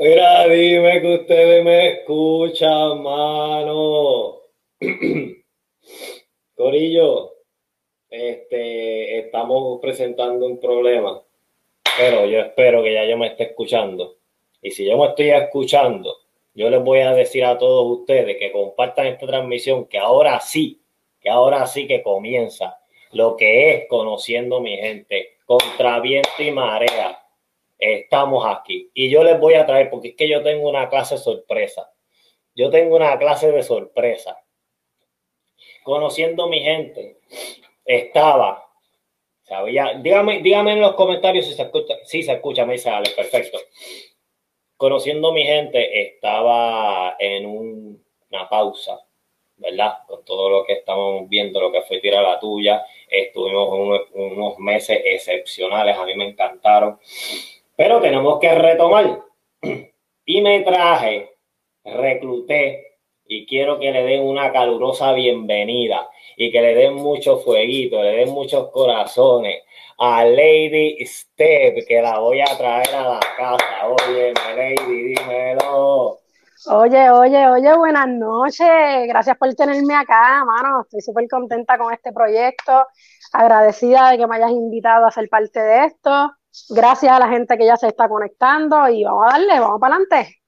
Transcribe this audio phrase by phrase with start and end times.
[0.00, 4.42] Mira, dime que ustedes me escuchan, mano.
[6.54, 7.34] Corillo,
[8.08, 11.20] este, estamos presentando un problema,
[11.96, 14.18] pero yo espero que ya yo me esté escuchando.
[14.62, 16.16] Y si yo me estoy escuchando,
[16.54, 20.80] yo les voy a decir a todos ustedes que compartan esta transmisión, que ahora sí,
[21.20, 22.78] que ahora sí que comienza
[23.10, 27.20] lo que es conociendo mi gente, contra viento y marea.
[27.78, 31.16] Estamos aquí y yo les voy a traer, porque es que yo tengo una clase
[31.18, 31.92] sorpresa.
[32.54, 34.42] Yo tengo una clase de sorpresa.
[35.84, 37.18] Conociendo mi gente,
[37.84, 38.68] estaba,
[39.42, 43.10] sabía, dígame, dígame en los comentarios si se escucha, si se escucha, me dice Ale,
[43.10, 43.58] perfecto
[44.78, 49.04] conociendo mi gente, estaba en una pausa,
[49.56, 49.98] ¿verdad?
[50.06, 54.58] Con todo lo que estamos viendo, lo que fue tirar la tuya, estuvimos unos, unos
[54.60, 56.98] meses excepcionales, a mí me encantaron,
[57.78, 59.20] pero tenemos que retomar.
[60.24, 61.30] Y me traje,
[61.84, 68.02] recluté y quiero que le den una calurosa bienvenida y que le den mucho fueguito,
[68.02, 69.62] le den muchos corazones
[69.96, 73.86] a Lady Step, que la voy a traer a la casa.
[73.86, 76.18] Oye, Lady, dímelo.
[76.70, 79.06] Oye, oye, oye, buenas noches.
[79.06, 80.82] Gracias por tenerme acá, mano.
[80.82, 82.86] Estoy súper contenta con este proyecto.
[83.32, 86.32] Agradecida de que me hayas invitado a ser parte de esto.
[86.68, 89.96] Gracias a la gente que ya se está conectando y vamos a darle, vamos para
[89.96, 90.38] adelante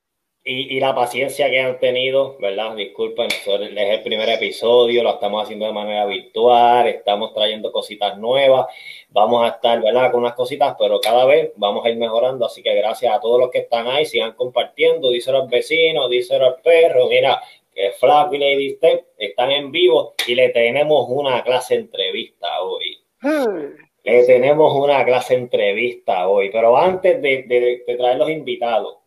[0.43, 2.75] y, la paciencia que han tenido, ¿verdad?
[2.75, 8.67] Disculpen, es el primer episodio, lo estamos haciendo de manera virtual, estamos trayendo cositas nuevas,
[9.11, 10.11] vamos a estar, ¿verdad?
[10.11, 13.39] Con unas cositas, pero cada vez vamos a ir mejorando, así que gracias a todos
[13.39, 17.41] los que están ahí, sigan compartiendo, díselo al vecino, díselo al perro, mira,
[17.73, 22.99] que Flaco y Lady Step están en vivo y le tenemos una clase entrevista hoy.
[23.21, 23.90] Hmm.
[24.11, 28.99] Le tenemos una clase entrevista hoy, pero antes de traer los invitados,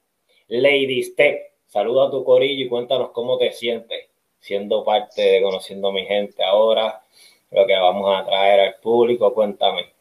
[0.48, 4.08] Lady Step, saluda a tu corillo y cuéntanos cómo te sientes
[4.40, 7.02] siendo parte de Conociendo a mi gente ahora,
[7.52, 9.92] lo que vamos a traer al público, cuéntame.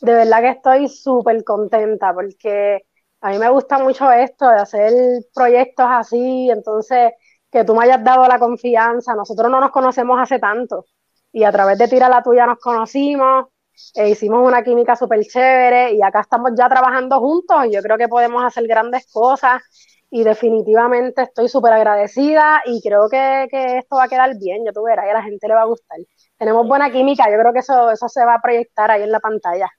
[0.00, 2.86] De verdad que estoy súper contenta porque
[3.20, 4.92] a mí me gusta mucho esto de hacer
[5.34, 7.12] proyectos así, entonces
[7.52, 10.86] que tú me hayas dado la confianza, nosotros no nos conocemos hace tanto
[11.34, 13.48] y a través de Tira la Tuya nos conocimos,
[13.94, 17.98] e hicimos una química súper chévere y acá estamos ya trabajando juntos y yo creo
[17.98, 19.62] que podemos hacer grandes cosas
[20.10, 23.48] y definitivamente estoy súper agradecida y creo que,
[23.78, 25.66] esto va a quedar bien, yo tú verás que a la gente le va a
[25.66, 25.98] gustar.
[26.36, 29.20] Tenemos buena química, yo creo que eso, eso se va a proyectar ahí en la
[29.20, 29.70] pantalla.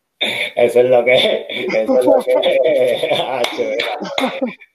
[0.55, 1.15] Eso es lo que,
[1.49, 2.35] eso es lo que,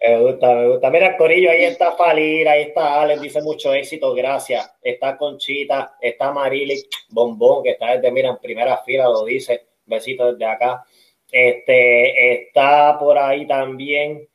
[0.00, 0.90] me gusta, me gusta.
[0.90, 4.68] Mira, Corillo, ahí está Falir, ahí está Alex, dice mucho éxito, gracias.
[4.82, 10.32] Está Conchita, está Marily, Bombón, que está desde, mira, en primera fila, lo dice, besito
[10.32, 10.84] desde acá.
[11.30, 14.28] Este, está por ahí también,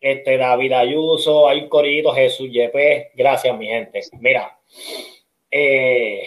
[0.00, 4.00] este, David Ayuso, hay un corillito, Jesús Yepes, gracias, mi gente.
[4.20, 4.58] Mira,
[5.50, 6.22] eh,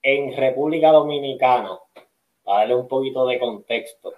[0.00, 1.78] en República Dominicana,
[2.48, 4.14] para darle un poquito de contexto,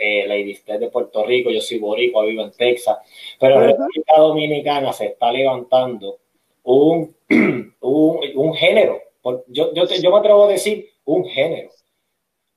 [0.00, 2.98] eh, Lady de Puerto Rico, yo soy boricua, vivo en Texas,
[3.38, 6.18] pero en República Dominicana se está levantando
[6.64, 7.14] un,
[7.80, 9.00] un, género,
[9.46, 11.70] yo, yo, yo me atrevo a decir un género.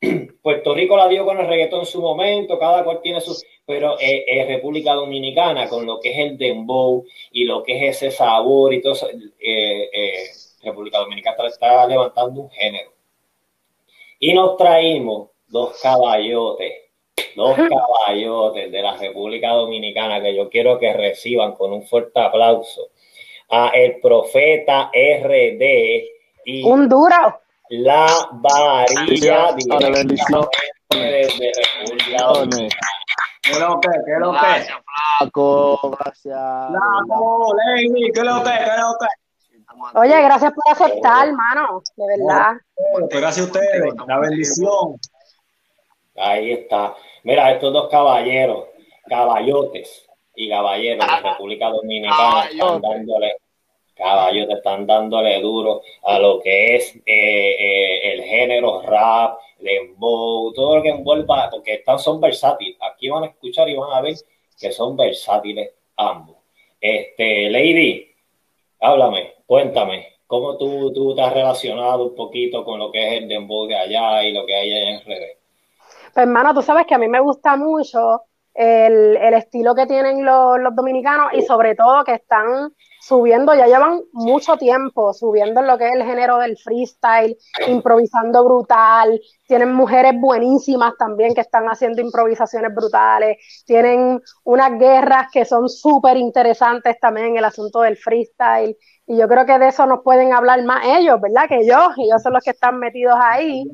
[0.42, 3.40] Puerto Rico la dio con el reggaetón en su momento, cada cual tiene su...
[3.68, 7.98] Pero eh, es República Dominicana con lo que es el dembow y lo que es
[7.98, 10.24] ese sabor y todo eso, eh, eh,
[10.64, 12.93] República Dominicana está levantando un género.
[14.26, 16.72] Y nos traímos dos caballotes,
[17.36, 22.88] dos caballotes de la República Dominicana que yo quiero que reciban con un fuerte aplauso
[23.50, 25.62] a el profeta RD
[26.46, 29.68] y un duro la varilla de
[30.88, 32.92] República Dominicana.
[33.42, 33.90] ¿Qué lo que?
[33.90, 34.38] ¿Qué lo que?
[34.38, 34.78] Gracias,
[35.20, 35.98] flaco.
[36.00, 36.70] Gracias.
[36.70, 38.52] Flaco, Lenny, ¿qué lo que?
[38.52, 39.23] ¿Qué lo que?
[39.96, 42.54] Oye, gracias por aceptar, hermano, de verdad.
[43.10, 45.00] gracias a ustedes, la bendición.
[46.16, 46.96] Ahí está.
[47.24, 48.66] Mira, estos dos caballeros,
[49.08, 53.38] caballotes y caballeros de República Dominicana están dándole,
[53.96, 60.78] caballotes están dándole duro a lo que es eh, eh, el género rap, dembow, todo
[60.78, 62.78] lo que envuelva, porque están, son versátiles.
[62.82, 64.16] Aquí van a escuchar y van a ver
[64.60, 66.38] que son versátiles ambos.
[66.80, 68.13] Este, Lady,
[68.84, 73.76] háblame, cuéntame, ¿cómo tú, tú relacionado un poquito con lo que es el dembow de
[73.76, 75.38] allá y lo que hay en redes?
[76.14, 78.22] Pues hermano, tú sabes que a mí me gusta mucho
[78.54, 82.72] el, estilo que tienen los, los, dominicanos y sobre todo que están
[83.02, 87.36] subiendo, ya llevan mucho tiempo subiendo lo que es el género del freestyle,
[87.68, 95.44] improvisando brutal, tienen mujeres buenísimas también que están haciendo improvisaciones brutales, tienen unas guerras que
[95.44, 99.86] son súper interesantes también en el asunto del freestyle, y yo creo que de eso
[99.86, 101.50] nos pueden hablar más ellos, ¿verdad?
[101.50, 103.66] Que yo, ellos son los que están metidos ahí,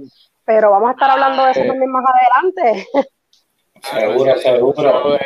[0.43, 2.87] pero vamos a estar hablando de eso también más adelante.
[3.81, 5.15] Seguro, seguro.
[5.15, 5.19] Eh,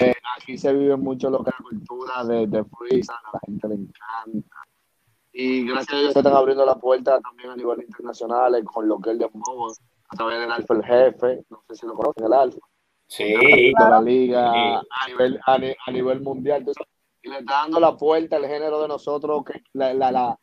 [0.00, 3.40] eh, aquí se vive mucho lo que es la cultura de, de freestyle, a la
[3.46, 4.56] gente le encanta.
[5.32, 8.98] Y gracias a Dios se están abriendo la puerta también a nivel internacional con lo
[8.98, 9.72] que es el de Mobo,
[10.08, 12.58] a través del Alfa el Jefe, no sé si lo conocen, el Alfa.
[13.06, 13.72] Sí.
[13.78, 16.64] la liga a, nivel, a, nivel mundial.
[17.22, 20.38] y le está dando la puerta al género de nosotros, que la, la, la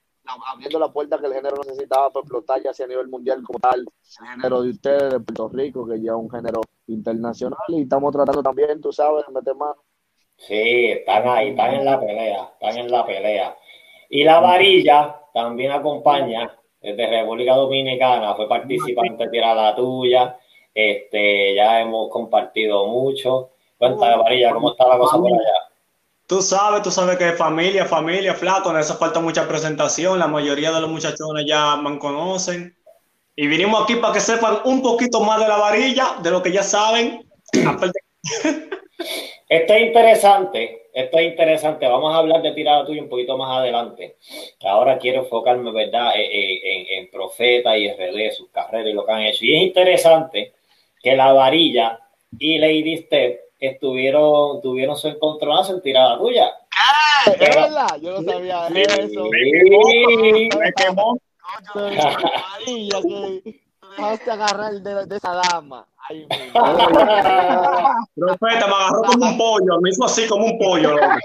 [0.52, 3.60] abriendo la puerta que el género necesitaba para explotar ya sea a nivel mundial como
[3.60, 7.82] tal, el género de ustedes de Puerto Rico, que ya es un género internacional y
[7.82, 9.76] estamos tratando también, tú sabes, de meter mano.
[10.38, 13.58] Sí, están ahí, están en la pelea, están en la pelea.
[14.10, 16.52] Y la varilla también acompaña
[16.82, 20.38] desde República Dominicana, fue participante de Tira la Tuya,
[20.74, 23.50] este, ya hemos compartido mucho.
[23.78, 25.68] Cuéntame, Varilla, ¿cómo está la cosa por allá?
[26.28, 30.72] Tú sabes, tú sabes que familia, familia, flaco, no hace falta mucha presentación, la mayoría
[30.72, 32.77] de los muchachones ya me conocen.
[33.40, 36.52] Y vinimos aquí para que sepan un poquito más de la varilla, de lo que
[36.52, 37.24] ya saben.
[39.48, 41.86] esto es interesante, esto es interesante.
[41.86, 44.18] Vamos a hablar de tirada tuya un poquito más adelante.
[44.64, 49.12] Ahora quiero enfocarme, ¿verdad?, eh, eh, en, Profeta y RD, sus carreras y lo que
[49.12, 49.46] han hecho.
[49.46, 50.54] Y es interesante
[51.04, 52.00] que la varilla
[52.40, 56.52] y Lady Step estuvieron, tuvieron su encontronazo en tirada tuya.
[57.38, 57.46] ¿Qué?
[57.46, 58.00] ¿Es verdad?
[58.02, 59.30] Yo no sabía eso.
[59.30, 61.20] Me quemó.
[61.76, 63.62] María, que
[63.98, 65.88] dejaste agarrar de, de esa dama.
[66.10, 66.28] Ay,
[68.16, 70.96] Profeta, me agarró como un pollo, me hizo así como un pollo.
[71.02, 71.20] Ay,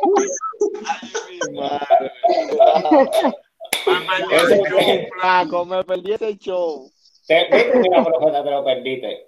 [1.51, 2.11] mi madre.
[3.87, 6.91] Me perdí ese show, flaco, me perdí ese show.
[7.27, 9.27] Te, mira, profeta, te lo perdiste.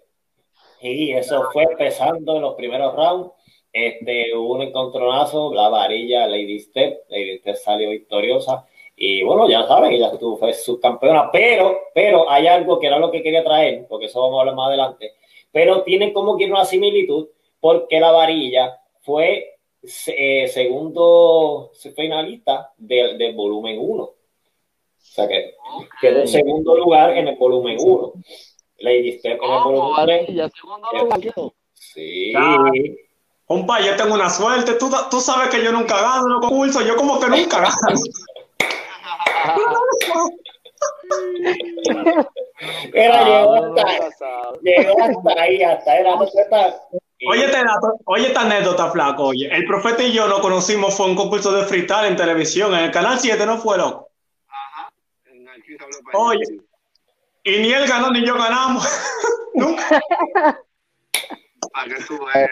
[0.81, 3.33] Y eso fue empezando en los primeros rounds.
[3.73, 8.65] Este, hubo un encontronazo, la varilla Lady Step, Lady Step salió victoriosa.
[9.07, 13.23] Y bueno, ya saben, ella fue subcampeona, pero, pero hay algo que era lo que
[13.23, 15.13] quería traer, porque eso vamos a hablar más adelante.
[15.53, 17.29] Pero tiene como que una similitud,
[17.61, 19.59] porque la varilla fue
[20.07, 24.03] eh, segundo finalista del, volumen 1.
[24.05, 24.17] O
[24.97, 25.55] sea que
[26.01, 28.13] quedó en segundo lugar en el volumen 1.
[28.79, 29.93] Lady Steph en el volumen
[31.75, 32.33] Sí.
[33.45, 34.73] Compa, yo tengo una suerte.
[34.79, 36.87] Tú, tú sabes que yo nunca gano los concursos.
[36.87, 38.01] Yo como que nunca gano.
[42.93, 46.15] Era, llegó hasta, llegó hasta ahí, hasta era
[47.27, 47.51] Oye,
[48.07, 49.29] oye, esta anécdota, flaco.
[49.29, 52.85] Oye, el profeta y yo nos conocimos fue un concurso de frital en televisión, en
[52.85, 54.11] el canal 7, ¿no fue loco?
[54.49, 54.93] Ajá.
[56.13, 56.45] Oye,
[57.45, 58.87] y ni él ganó ni yo ganamos.
[59.55, 60.01] Nunca.
[61.73, 62.51] Para que tú veas.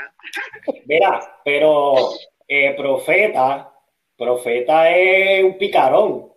[0.86, 2.12] Mira, pero
[2.46, 3.72] eh, Profeta,
[4.16, 6.31] Profeta es un picarón.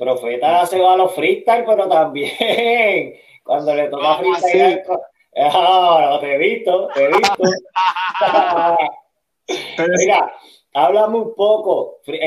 [0.00, 3.14] Profeta se va a los freestyle, pero también
[3.44, 4.82] cuando le toca freestyle.
[5.36, 7.42] Ahora te he visto, te he visto.
[9.98, 10.32] Mira,
[10.74, 12.18] háblame un poco, eh,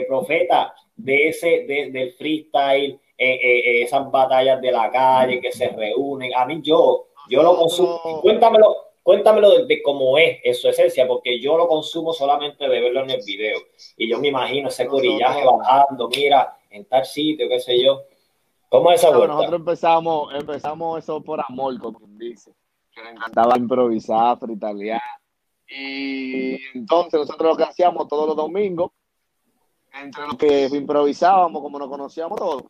[0.00, 5.52] eh, Profeta, de ese, de, del freestyle eh, eh, esas batallas de la calle que
[5.52, 6.32] se reúnen.
[6.34, 8.20] A mí yo, yo lo consumo.
[8.22, 13.02] Cuéntamelo, cuéntamelo de, cómo es en su esencia, porque yo lo consumo solamente de verlo
[13.02, 13.58] en el video.
[13.98, 18.02] Y yo me imagino ese corillaje bajando, mira, en tal sitio, qué sé yo.
[18.68, 19.34] ¿Cómo es esa vuelta?
[19.34, 22.54] Nosotros empezamos, empezamos eso por amor, como dice.
[22.92, 25.00] Que me encantaba improvisar, fritalear.
[25.68, 28.90] Y entonces nosotros lo que hacíamos todos los domingos,
[29.92, 32.62] entre los que improvisábamos, como nos conocíamos todos,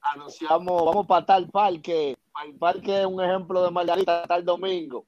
[0.00, 5.06] anunciamos, vamos para tal parque, el parque es un ejemplo de Margarita, tal domingo.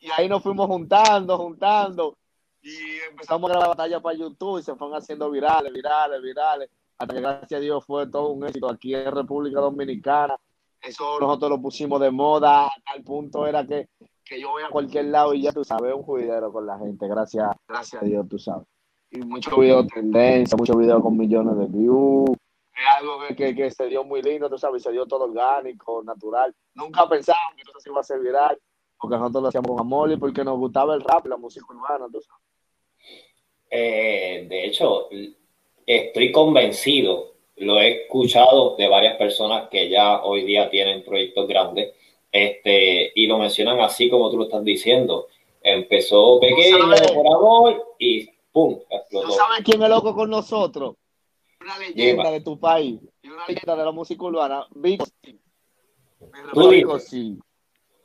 [0.00, 2.16] Y ahí nos fuimos juntando, juntando,
[2.62, 2.76] y
[3.10, 7.20] empezamos a grabar batalla para YouTube y se fueron haciendo virales, virales, virales, hasta que
[7.20, 10.36] gracias a Dios fue todo un éxito aquí en República Dominicana.
[10.80, 13.88] Eso nosotros lo pusimos de moda, al punto era que,
[14.24, 17.06] que yo voy a cualquier lado y ya tú sabes, un juidero con la gente,
[17.06, 18.66] gracias, gracias a Dios, tú sabes.
[19.10, 22.30] Y muchos videos tendencia, muchos videos con millones de views,
[22.74, 26.54] es algo que, que, se dio muy lindo, tú sabes, se dio todo orgánico, natural.
[26.74, 28.58] Nunca pensábamos que eso se iba a ser viral,
[28.98, 32.06] porque nosotros lo hacíamos con amor y porque nos gustaba el rap, la música urbana,
[32.10, 32.42] tú sabes.
[33.70, 35.08] Eh, de hecho,
[35.86, 41.94] estoy convencido, lo he escuchado de varias personas que ya hoy día tienen proyectos grandes,
[42.30, 45.28] este, y lo mencionan así como tú lo estás diciendo.
[45.62, 46.78] Empezó pequeño,
[47.14, 48.80] por amor, y ¡pum!
[48.90, 49.28] Explotó.
[49.28, 50.96] ¿Tú sabes quién es loco con nosotros?
[51.60, 55.04] Una leyenda de tu país y una leyenda de la música urbana, Vico
[56.68, 57.38] Vico sí.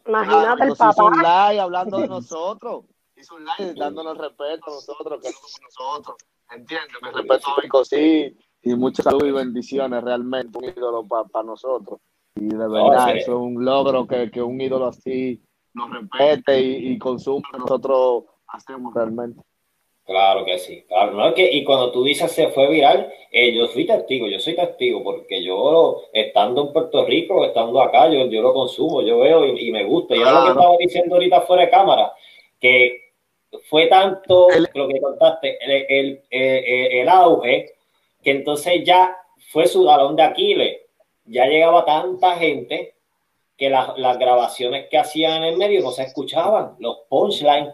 [0.05, 0.91] Imagínate el papá.
[0.91, 2.85] Hizo un live hablando de nosotros.
[3.15, 6.17] Hizo un live dándonos respeto a nosotros, que con nosotros.
[6.51, 6.97] ¿Entiendes?
[7.01, 8.37] Me respeto a Vico sí.
[8.63, 11.99] Y mucha salud y bendiciones, realmente un ídolo para nosotros.
[12.35, 15.41] Y de verdad, eso es un logro que, que un ídolo así
[15.73, 19.41] nos respete y, y consuma que nosotros hacemos realmente.
[20.07, 23.67] Claro que sí, claro, no que, y cuando tú dices se fue viral, eh, yo
[23.67, 28.41] soy testigo, yo soy testigo, porque yo estando en Puerto Rico, estando acá, yo, yo
[28.41, 30.15] lo consumo, yo veo y, me gusta.
[30.15, 32.13] Y era lo que estaba diciendo ahorita fuera de cámara,
[32.57, 33.06] que
[33.69, 37.75] fue tanto lo que contaste, el, el, el, auge,
[38.21, 39.17] que entonces ya
[39.51, 40.81] fue su galón de Aquiles,
[41.25, 42.95] ya llegaba tanta gente
[43.57, 47.73] que las grabaciones que hacían en el medio no se escuchaban, los punchlines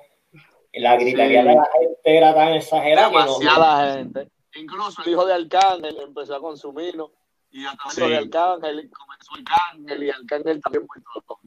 [0.73, 3.09] la gritaría de la gente era tan exagerada.
[3.09, 4.31] Demasiada gente.
[4.55, 7.11] Incluso el hijo de Arcángel empezó a consumirlo
[7.51, 11.39] y a través de Arcángel comenzó Arcángel y Arcángel también todo.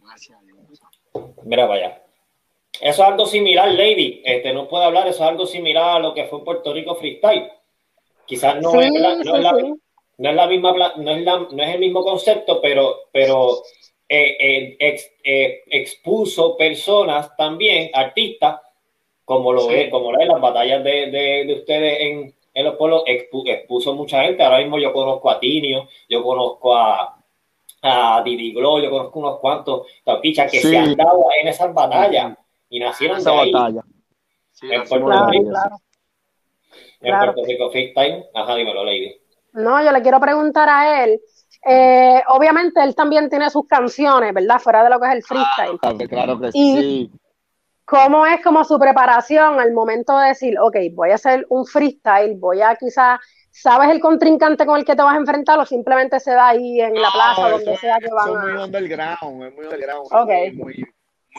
[0.00, 0.56] Gracias a Dios.
[1.44, 2.02] Mira, vaya.
[2.80, 4.22] Eso es algo similar, Lady.
[4.24, 7.50] Este, no puede hablar, eso es algo similar a lo que fue Puerto Rico Freestyle.
[8.26, 9.52] Quizás no, es, la, no, es, la,
[10.18, 13.62] no es la misma, no es, la, no es el mismo concepto, pero, pero
[14.08, 18.60] eh, eh, expuso personas también, artistas,
[19.24, 21.10] como lo es, como lo es las batallas de,
[21.46, 24.42] de, ustedes en, en, los pueblos, expuso mucha gente.
[24.42, 27.16] Ahora mismo yo conozco a Tinio, yo conozco a,
[27.82, 32.36] a Didi Glow, yo conozco unos cuantos tauquichas que se han dado en esas batallas
[32.68, 33.52] y nacieron de ahí.
[33.52, 33.82] Batalla.
[34.62, 35.50] en Puerto Rico.
[35.50, 35.76] Claro.
[37.00, 38.24] En Puerto Rico Freestyle.
[38.34, 39.14] Ajá, dímelo, Lady.
[39.52, 41.20] No, yo le quiero preguntar a él
[41.68, 44.60] eh, obviamente él también tiene sus canciones, ¿verdad?
[44.60, 46.08] Fuera de lo que es el freestyle.
[46.08, 47.10] Claro, que sí.
[47.84, 52.36] ¿Cómo es como su preparación al momento de decir, ok, voy a hacer un freestyle,
[52.36, 53.20] voy a quizás,
[53.50, 56.80] ¿sabes el contrincante con el que te vas a enfrentar o simplemente se da ahí
[56.80, 58.32] en la plaza, donde sea que van a...
[58.32, 60.52] Es muy underground, es muy underground, okay.
[60.52, 60.84] muy, muy,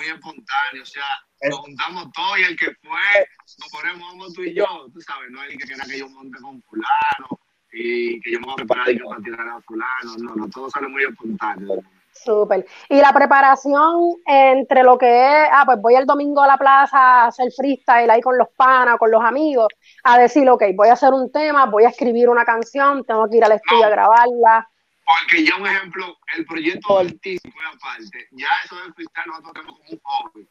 [0.05, 1.03] espontáneo, o sea,
[1.49, 3.27] nos juntamos todos y el que fue,
[3.59, 6.61] nos ponemos tú y yo, tú sabes, no hay que quiera que yo monte con
[6.63, 7.39] fulano,
[7.71, 10.49] y que yo me voy a preparar y que para tirar a fulano, no, no,
[10.49, 11.83] todo sale muy espontáneo.
[12.11, 12.65] Súper.
[12.89, 16.97] Y la preparación entre lo que es, ah, pues voy el domingo a la plaza
[16.97, 19.67] a hacer freestyle ahí con los panas, con los amigos,
[20.03, 23.37] a decir, ok, voy a hacer un tema, voy a escribir una canción, tengo que
[23.37, 24.69] ir al estudio a grabarla.
[25.07, 29.89] Porque ya un ejemplo, el proyecto artístico aparte, ya eso del freestyle nosotros tenemos como
[29.89, 30.47] un hobby.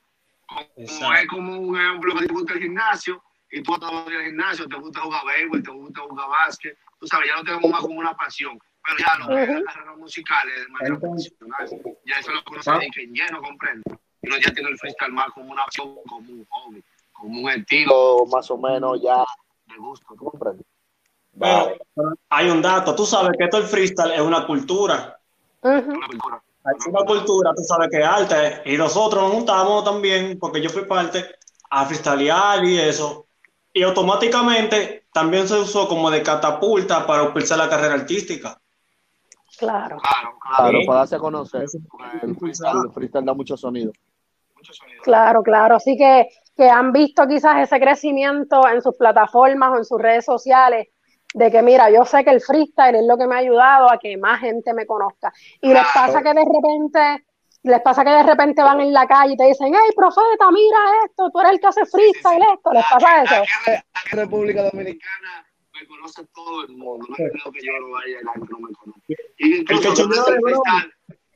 [0.46, 4.66] Como, es como un ejemplo que te gusta el gimnasio, y tú en el gimnasio,
[4.66, 7.98] te gusta jugar béisbol, te gusta jugar básquet, tú sabes, ya lo tenemos más como
[7.98, 8.58] una pasión.
[8.84, 11.68] Pero ya lo que es las carreras musicales de manera profesional,
[12.04, 13.82] ya eso lo conoce y que ya no comprende.
[14.22, 17.50] Y uno ya tiene el freestyle más como una opción, como un hobby, como un
[17.50, 19.24] estilo más o menos ya
[19.66, 20.66] de gusto, ¿tú comprendes?
[21.36, 21.78] Vale.
[22.30, 25.18] hay un dato, tú sabes que esto el freestyle es una cultura.
[25.62, 26.42] Una cultura.
[26.78, 28.62] Es una cultura, tú sabes que es alta.
[28.64, 31.24] Y nosotros nos juntamos también, porque yo fui parte,
[31.70, 33.26] a freestylear y eso.
[33.72, 38.58] Y automáticamente también se usó como de catapulta para impulsar la carrera artística.
[39.58, 39.98] Claro.
[39.98, 41.66] Claro, claro, para darse a conocer.
[42.22, 43.92] El freestyle, da mucho sonido.
[45.02, 45.76] Claro, claro.
[45.76, 50.24] Así que, que han visto quizás ese crecimiento en sus plataformas o en sus redes
[50.24, 50.88] sociales
[51.36, 53.98] de que mira, yo sé que el freestyle es lo que me ha ayudado a
[53.98, 55.30] que más gente me conozca.
[55.60, 57.26] Y les pasa que de repente
[57.62, 60.78] les pasa que de repente van en la calle y te dicen, hey, profeta, mira
[61.04, 63.34] esto, tú eres el que hace freestyle, esto, ¿les pasa eso?
[63.34, 68.18] Aquí en República Dominicana me conoce todo el mundo, no creo que yo no vaya
[68.18, 69.02] el que no me conozca.
[69.36, 70.94] Y incluso gracias al freestyle,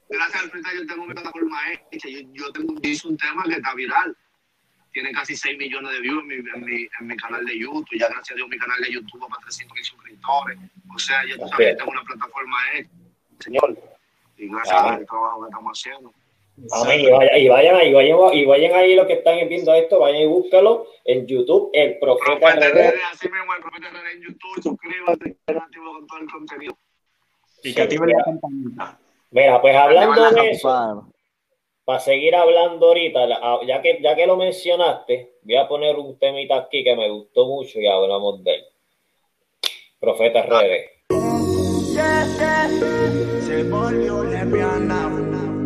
[0.09, 1.59] gracias al freestyle yo tengo mi plataforma
[1.90, 4.16] hecha, yo, yo tengo hice un tema que está viral,
[4.92, 7.99] tiene casi 6 millones de views en mi, en mi, en mi canal de YouTube,
[7.99, 10.59] ya gracias a Dios mi canal de YouTube va para 300 mil suscriptores,
[10.94, 12.90] o sea, ya tú sabes, tengo una plataforma hecha,
[13.38, 13.78] señor,
[14.37, 16.12] y gracias al trabajo que estamos haciendo.
[16.73, 17.00] Amén.
[17.00, 20.23] Y, vayan, y, vayan, ahí, vayan, y vayan ahí los que están viendo esto, vayan
[20.23, 22.94] y búscalo en YouTube, el Profeta, RD.
[23.12, 26.76] Así mismo, el Profeta RD en YouTube, suscríbete, activo con todo el contenido.
[27.62, 28.99] Y que active la campanita.
[29.30, 31.10] Mira, pues hablando de eso,
[31.90, 33.26] para seguir hablando ahorita,
[33.66, 37.49] ya que, ya que lo mencionaste, voy a poner un temita aquí que me gustó
[37.49, 38.64] mucho y hablamos de él.
[39.99, 40.47] Profeta
[44.30, 45.60] lesbiana.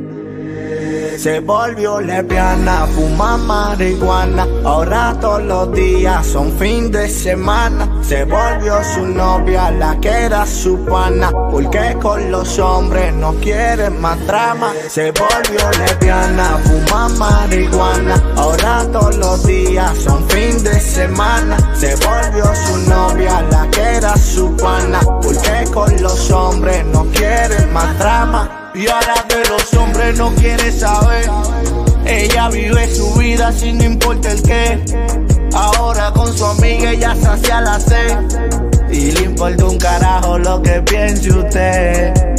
[1.18, 4.47] Se volvió lesbiana, fuma marihuana.
[4.64, 7.88] Ahora todos los días son fin de semana.
[8.02, 11.30] Se volvió su novia, la que era su pana.
[11.50, 14.73] Porque con los hombres no quiere más drama.
[14.88, 18.23] Se volvió lesbiana, fuma marihuana.
[18.37, 21.56] Ahora todos los días son fin de semana.
[21.75, 25.00] Se volvió su novia, la que era su pana.
[25.00, 28.63] Porque con los hombres no quiere más drama.
[28.74, 31.30] Y ahora de los hombres no quiere saber.
[32.04, 34.84] Ella vive su vida sin no importa el qué.
[35.54, 38.18] Ahora con su amiga ella sacia la sed.
[38.90, 42.33] Y le importa un carajo lo que piense usted.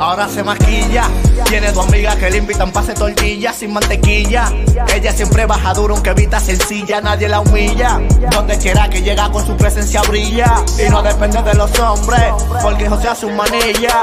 [0.00, 1.04] Ahora se maquilla.
[1.44, 4.50] Tiene dos amigas que le invitan pase tortillas sin mantequilla.
[4.94, 8.00] Ella siempre baja duro aunque evita sencilla, nadie la humilla.
[8.30, 10.64] Donde quiera que llega con su presencia brilla.
[10.78, 14.00] Y no depende de los hombres, porque José hace su manilla.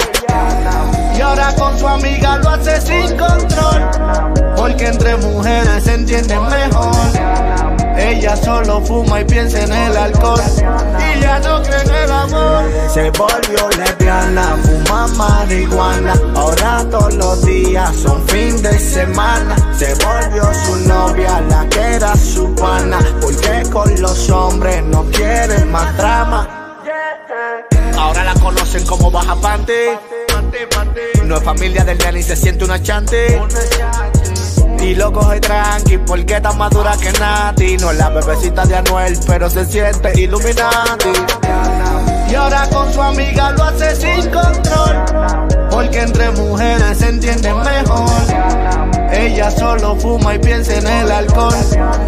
[1.18, 3.90] Y ahora con su amiga lo hace sin control.
[4.56, 7.77] Porque entre mujeres se entienden mejor.
[7.98, 10.40] Ella solo fuma y piensa en el alcohol.
[10.60, 12.64] Y ya no cree en el amor.
[12.94, 16.14] Se volvió lesbiana, fuma marihuana.
[16.36, 19.56] Ahora todos los días son fin de semana.
[19.78, 23.00] Se volvió su novia, la que era su pana.
[23.20, 26.48] Porque con los hombres no quiere más drama.
[27.98, 29.98] Ahora la conocen como Baja Pante.
[31.26, 33.42] No es familia del día ni se siente una chante.
[34.88, 37.76] Y lo coge tranqui porque está más dura que Nati.
[37.76, 41.10] No es la bebecita de Anuel, pero se siente Illuminati.
[42.32, 45.04] Y ahora con su amiga lo hace sin control.
[45.70, 48.97] Porque entre mujeres se entienden mejor.
[49.12, 51.54] Ella solo fuma y piensa en el alcohol.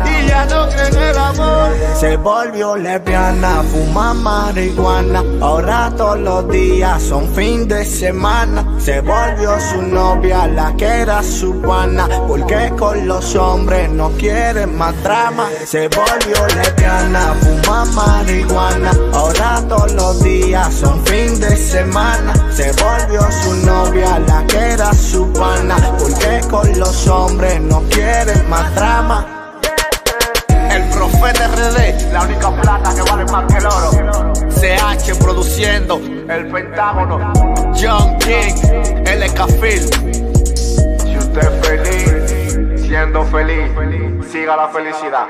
[0.05, 1.69] Y ya no cree en el amor.
[1.99, 5.23] Se volvió lesbiana, fuma marihuana.
[5.41, 8.65] Ahora todos los días son fin de semana.
[8.79, 12.07] Se volvió su novia, la que era su pana.
[12.27, 15.49] Porque con los hombres no quiere más drama.
[15.65, 18.91] Se volvió lesbiana, fuma marihuana.
[19.13, 22.33] Ahora todos los días son fin de semana.
[22.51, 25.75] Se volvió su novia, la que era su pana.
[25.97, 29.23] Porque con los los hombres no quieren más drama.
[30.71, 34.33] El profeta RD, la única plata que vale más que el oro.
[34.49, 37.31] CH produciendo, el Pentágono,
[37.79, 38.55] John King,
[39.05, 39.87] LK Film.
[40.55, 43.71] Si usted es feliz, siendo feliz,
[44.31, 45.27] siga la felicidad.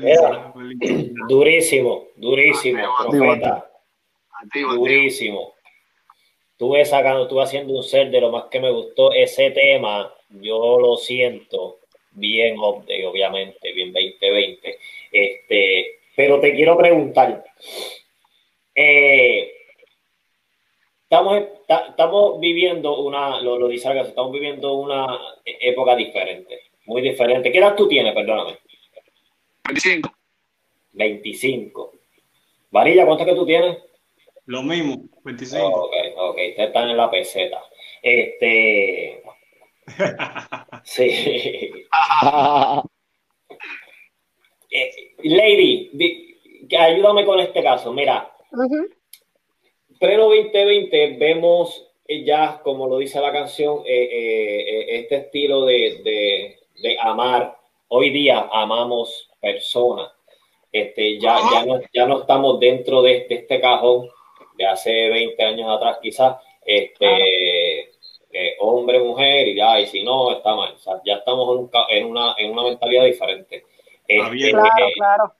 [1.28, 3.70] durísimo, durísimo, profeta.
[4.74, 5.54] durísimo.
[6.52, 10.12] Estuve sacando, estuve haciendo un ser de lo más que me gustó ese tema.
[10.30, 11.80] Yo lo siento
[12.12, 14.78] bien, obviamente, bien 2020.
[15.12, 17.44] Este, pero te quiero preguntar.
[18.74, 19.52] Eh,
[21.02, 21.42] estamos,
[21.88, 27.52] estamos viviendo una, lo, lo dice estamos viviendo una época diferente, muy diferente.
[27.52, 28.14] ¿Qué edad tú tienes?
[28.14, 28.58] Perdóname.
[29.66, 30.10] 25.
[30.92, 31.92] 25.
[32.70, 33.78] Varilla, ¿cuánto que tú tienes?
[34.46, 35.66] Lo mismo, 25.
[35.66, 37.62] Ok, ok, ustedes están en la peseta.
[38.02, 39.22] Este.
[40.84, 41.84] sí.
[44.70, 46.38] Eh, lady,
[46.78, 47.92] ayúdame con este caso.
[47.92, 48.86] Mira, uh
[49.98, 57.58] 2020 vemos ya, como lo dice la canción, eh, eh, este estilo de, de amar.
[57.88, 60.12] Hoy día amamos personas.
[60.72, 64.08] Este, ya, ya, no, ya no estamos dentro de, este cajón
[64.58, 67.80] de hace 20 años atrás, quizás, este,
[68.32, 70.74] eh, hombre, mujer, y ya, y si no, está mal.
[71.04, 73.64] ya estamos en, una, en una mentalidad diferente.
[74.06, 75.34] Este, claro, claro.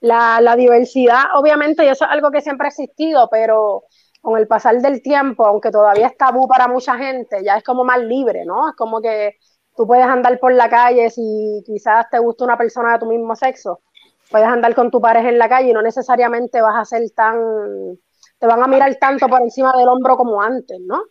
[0.00, 3.84] La, la diversidad, obviamente, y eso es algo que siempre ha existido, pero
[4.26, 7.84] con el pasar del tiempo, aunque todavía es tabú para mucha gente, ya es como
[7.84, 8.70] más libre, ¿no?
[8.70, 9.36] Es como que
[9.76, 13.36] tú puedes andar por la calle si quizás te gusta una persona de tu mismo
[13.36, 13.80] sexo,
[14.30, 17.36] puedes andar con tu pareja en la calle y no necesariamente vas a ser tan,
[18.38, 21.02] te van a mirar tanto por encima del hombro como antes, ¿no?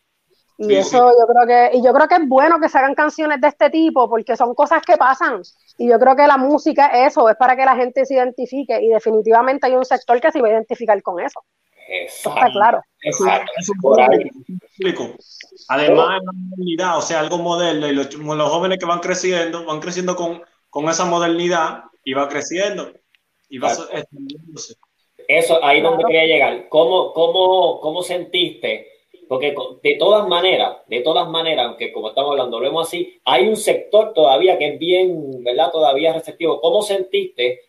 [0.57, 3.41] Y eso yo creo que, y yo creo que es bueno que se hagan canciones
[3.41, 5.41] de este tipo, porque son cosas que pasan.
[5.77, 8.81] Y yo creo que la música es eso, es para que la gente se identifique.
[8.81, 11.41] Y definitivamente hay un sector que se va a identificar con eso.
[11.87, 12.39] Exacto.
[12.39, 12.81] Está claro.
[13.01, 13.51] Exacto.
[13.81, 14.29] Por ahí.
[15.69, 20.15] Además, la modernidad, o sea, algo moderno, y los, jóvenes que van creciendo, van creciendo
[20.15, 22.91] con, con esa modernidad y va creciendo.
[23.49, 23.71] Y va
[25.27, 26.69] Eso, ahí donde quería llegar.
[26.69, 28.87] ¿Cómo, cómo, cómo sentiste?
[29.27, 33.47] Porque de todas maneras, de todas maneras, aunque como estamos hablando, lo vemos así, hay
[33.47, 35.71] un sector todavía que es bien, ¿verdad?
[35.71, 36.61] Todavía receptivo.
[36.61, 37.61] ¿Cómo sentiste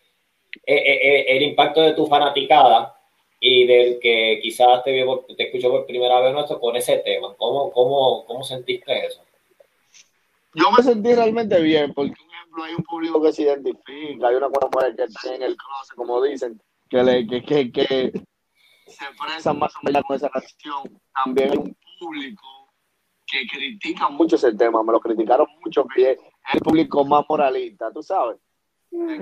[0.65, 2.96] eh, eh, eh, el impacto de tu fanaticada
[3.39, 7.33] y del que quizás te, te escuchó por primera vez nuestro con ese tema.
[7.35, 9.21] ¿Cómo, cómo, cómo sentiste eso?
[10.53, 14.35] Yo me sentí realmente bien, porque, por ejemplo, hay un público que se identifica, hay
[14.35, 18.11] una mujer que está en el closet, como dicen, que, le, que, que, que
[18.87, 20.99] se expresan más o menos con esa canción.
[21.13, 22.71] También hay un público
[23.27, 26.19] que critica mucho ese tema, me lo criticaron mucho, que es
[26.53, 28.37] el público más moralista, tú sabes.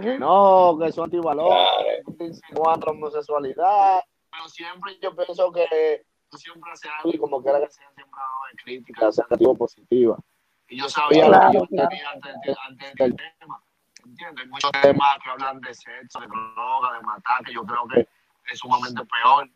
[0.01, 6.05] Que no, que son antivalores, que insinuando homosexualidad, pero siempre yo pienso que
[6.37, 10.17] siempre hace algo y como que la canción siempre de crítica, sea negativa o positiva.
[10.67, 13.61] Y yo sabía lo que yo tenía antes, antes, del tema.
[14.03, 14.43] ¿Entiendes?
[14.45, 18.07] Hay muchos temas que hablan de sexo, de droga, de matar, que yo creo que
[18.51, 19.49] es sumamente peor.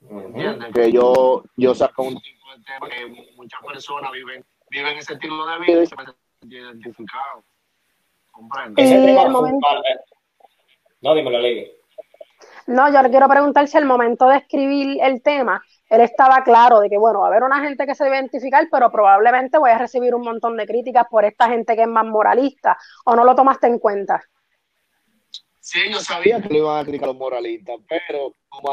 [0.00, 0.72] ¿Entiendes?
[0.72, 5.46] Que yo, yo saco un tipo de tema que muchas personas viven, viven ese estilo
[5.46, 6.04] de vida y se me
[6.48, 7.44] identificados.
[8.36, 8.82] ¿Comprende?
[8.82, 9.66] Ese eh, tema momento...
[11.00, 11.70] No, dímelo, Lady.
[12.66, 16.80] No, yo le quiero preguntar si el momento de escribir el tema él estaba claro
[16.80, 19.70] de que, bueno, va a haber una gente que se debe identificar, pero probablemente voy
[19.70, 23.24] a recibir un montón de críticas por esta gente que es más moralista, o no
[23.24, 24.22] lo tomaste en cuenta.
[25.60, 28.70] Sí, yo sabía que lo iban a criticar los moralistas, pero como,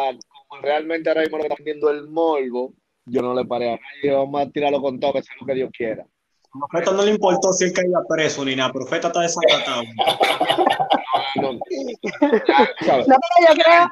[0.62, 2.73] realmente ahora mismo lo están viendo el morbo,
[3.06, 5.54] yo no le paré a nadie, vamos a tirarlo con todo, que sea lo que
[5.54, 6.06] Dios quiera.
[6.53, 9.83] Profeta no le importó si él caía preso ni nada, Profeta está desacatado.
[11.41, 13.89] no, no, no, yo creo,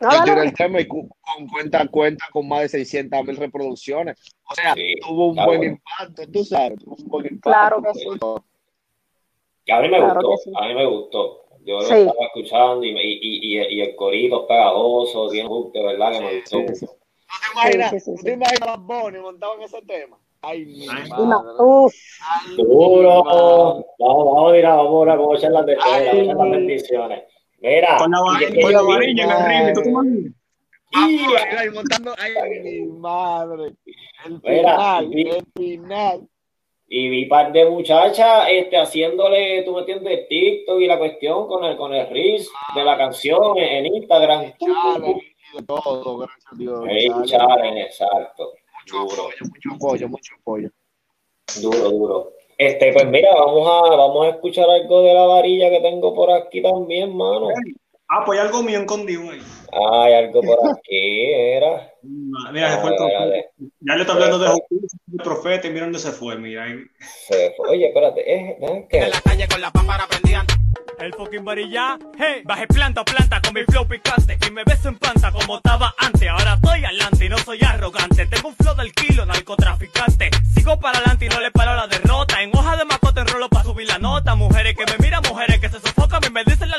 [0.00, 1.08] yo el tema y con
[1.52, 4.18] cuenta cuenta con más de 600 mil reproducciones.
[4.50, 4.74] O sea,
[5.06, 7.50] tuvo un buen impacto, tú sabes, tuvo un buen impacto.
[7.50, 9.72] Claro que sí.
[9.72, 11.40] a mí me gustó, a mí me gustó.
[11.64, 16.20] Yo lo estaba escuchando y, y, y, y, el corito pegajoso, bien de verdad que
[16.20, 16.58] me gustó.
[16.58, 20.18] ¿No te imaginas, ¿no te imaginas a Bonnie montado en ese tema?
[20.44, 21.50] Ay, mi madre.
[21.58, 21.94] Uf.
[22.56, 23.24] Duro.
[23.24, 27.24] Vamos, vamos, mira, vamos a echar las, de, las bendiciones.
[27.60, 29.90] Mira, con la, con la varilla en el ring, ¿tú
[31.72, 33.74] montando, ay, mi madre.
[34.24, 36.28] El final, Mira, el final.
[36.86, 41.64] Y vi par de muchachas este, haciéndole, tú me entiendes, TikTok y la cuestión con
[41.64, 44.42] el, con el Riz de la canción en, Instagram.
[44.42, 46.84] De todo, gracias a Dios.
[46.88, 48.53] Hey, challenge, exacto.
[48.84, 49.28] Mucho duro.
[49.28, 50.70] apoyo, mucho apoyo, mucho apoyo.
[51.60, 52.32] Duro, duro.
[52.58, 56.30] Este, pues mira, vamos a, vamos a escuchar algo de la varilla que tengo por
[56.30, 57.48] aquí también, mano.
[58.14, 59.42] Ah, pues hay algo mío escondido ahí.
[59.72, 61.90] Ah, hay algo por aquí, era.
[62.52, 63.24] Mira, se fue el profeta.
[63.80, 66.64] Ya le está hablando de Jesús, el profeta, y mira dónde se fue, mira.
[67.00, 67.70] Se fue.
[67.70, 68.88] Oye, espérate, es, ¿eh?
[68.88, 70.46] En la calle con la pámpara prendida.
[71.00, 74.88] El fucking varilla, hey, bajé planta a planta con mi flow picante y me beso
[74.88, 76.28] en planta como estaba antes.
[76.28, 78.26] Ahora estoy adelante y no soy arrogante.
[78.26, 80.30] Tengo un flow del kilo, narcotraficante.
[80.54, 82.40] Sigo para adelante y no le paro la derrota.
[82.40, 84.36] En hoja de macota enrolo para subir la nota.
[84.36, 86.78] Mujeres que me miran, mujeres que se sofocan y me dicen la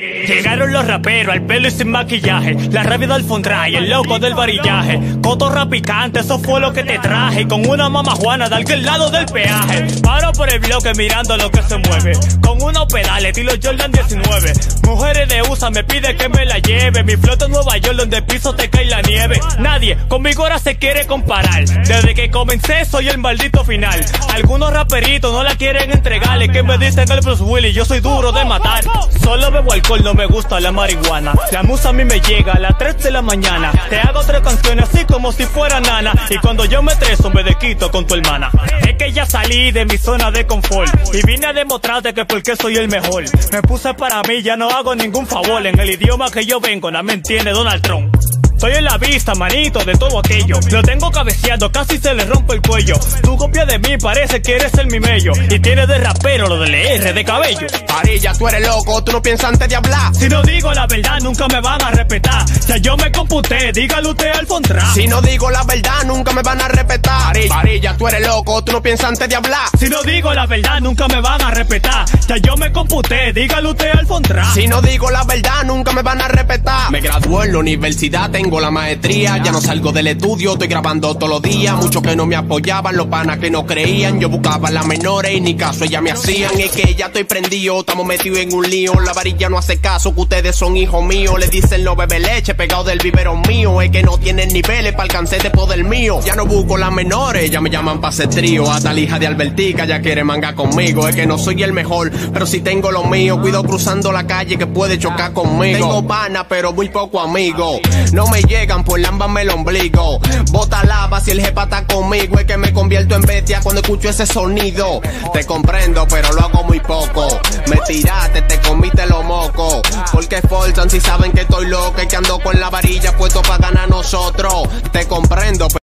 [0.00, 2.54] Llegaron los raperos, al pelo y sin maquillaje.
[2.70, 3.24] La rabia del
[3.70, 4.98] y el loco del varillaje.
[5.22, 7.46] Cotorra picante, eso fue lo que te traje.
[7.46, 9.86] Con una mamá juana de aquel lado del peaje.
[10.02, 12.12] Paro por el bloque mirando lo que se mueve.
[12.40, 14.52] Con unos pedales, estilo Jordan 19.
[14.84, 17.04] Mujeres de USA me pide que me la lleve.
[17.04, 19.38] Mi flota en Nueva York, donde piso te cae la nieve.
[19.58, 21.64] Nadie conmigo ahora se quiere comparar.
[21.64, 24.04] Desde que comencé, soy el maldito final.
[24.34, 26.48] Algunos raperitos no la quieren entregarle.
[26.48, 28.84] Que me dicen el Bruce Willis, yo soy duro de matar.
[29.22, 31.32] Solo bebo alcohol, no me gusta la marihuana.
[31.50, 33.72] La musa a mí me llega a las 3 de la mañana.
[33.88, 36.12] Te hago tres canciones así como si fuera nana.
[36.28, 38.50] Y cuando yo me treso me desquito con tu hermana.
[38.86, 40.92] Es que ya salí de mi zona de confort.
[41.12, 43.24] Y vine a demostrarte que porque soy el mejor.
[43.52, 45.66] Me puse para mí, ya no hago ningún favor.
[45.66, 48.14] En el idioma que yo vengo, no me entiende Donald Trump.
[48.60, 50.60] Soy en la vista, manito, de todo aquello.
[50.70, 52.94] Lo tengo cabeceando, casi se le rompe el cuello.
[53.22, 55.32] Tu copia de mí parece que eres el mi mello.
[55.48, 57.66] Y tienes de rapero lo del R de cabello.
[57.86, 60.14] Parilla, tú eres loco, tú no piensas antes de hablar.
[60.14, 62.44] Si no digo la verdad, nunca me van a respetar.
[62.68, 64.92] Ya yo me computé, dígalo usted al Fontra.
[64.92, 67.34] Si no digo la verdad, nunca me van a respetar.
[67.48, 69.68] Parilla, tú eres loco, tú no piensas antes de hablar.
[69.78, 72.04] Si no digo la verdad, nunca me van a respetar.
[72.28, 74.52] Ya yo me computé, dígalo usted al Fontra.
[74.52, 76.90] Si no digo la verdad, nunca me van a respetar.
[76.90, 80.66] Me gradué en la universidad, tengo tengo la maestría, ya no salgo del estudio, estoy
[80.66, 81.76] grabando todos los días.
[81.76, 84.18] Muchos que no me apoyaban, los panas que no creían.
[84.18, 86.58] Yo buscaba las menores y ni caso ellas me hacían.
[86.58, 88.98] Es que ya estoy prendido, estamos metidos en un lío.
[89.02, 91.38] La varilla no hace caso, que ustedes son hijos míos.
[91.38, 93.80] Le dicen no bebe leche, pegado del biberón mío.
[93.82, 96.18] Es que no tienen niveles para alcanzar de poder mío.
[96.24, 98.68] Ya no busco las menores, ya me llaman para ser trío.
[98.68, 101.06] Hasta la hija de Albertica ya quiere manga conmigo.
[101.06, 103.40] Es que no soy el mejor, pero si tengo lo mío.
[103.40, 105.78] Cuido cruzando la calle que puede chocar conmigo.
[105.78, 107.78] Tengo pana, pero muy poco amigo.
[108.12, 110.18] No me llegan, pues lámbame el ombligo.
[110.50, 112.38] Bota lava si el jepa está conmigo.
[112.38, 115.00] Es que me convierto en bestia cuando escucho ese sonido.
[115.32, 117.28] Te comprendo, pero lo hago muy poco.
[117.68, 119.82] Me tiraste, te comiste los mocos.
[120.12, 123.58] Porque forzan si saben que estoy loco y que ando con la varilla puesto para
[123.58, 124.68] ganar nosotros.
[124.92, 125.80] Te comprendo, pero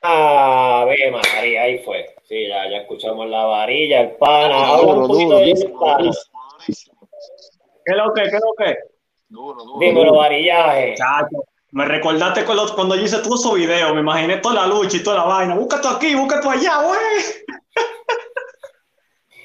[0.00, 2.14] Ave María, ahí fue.
[2.28, 4.68] Sí, ya, ya escuchamos la varilla, el pana.
[4.68, 6.10] Habla Duro, un poquito duro, de pana.
[7.84, 8.22] ¿Qué es lo que?
[8.22, 8.76] ¿Qué es lo que?
[9.28, 10.18] Duro, duro, Dímelo, duro.
[10.18, 10.94] varillaje.
[10.94, 14.96] Chacho, me recordaste los- cuando yo hice todo esos videos, me imaginé toda la lucha
[14.96, 15.54] y toda la vaina.
[15.54, 16.98] Busca tú aquí, busca tú allá, güey.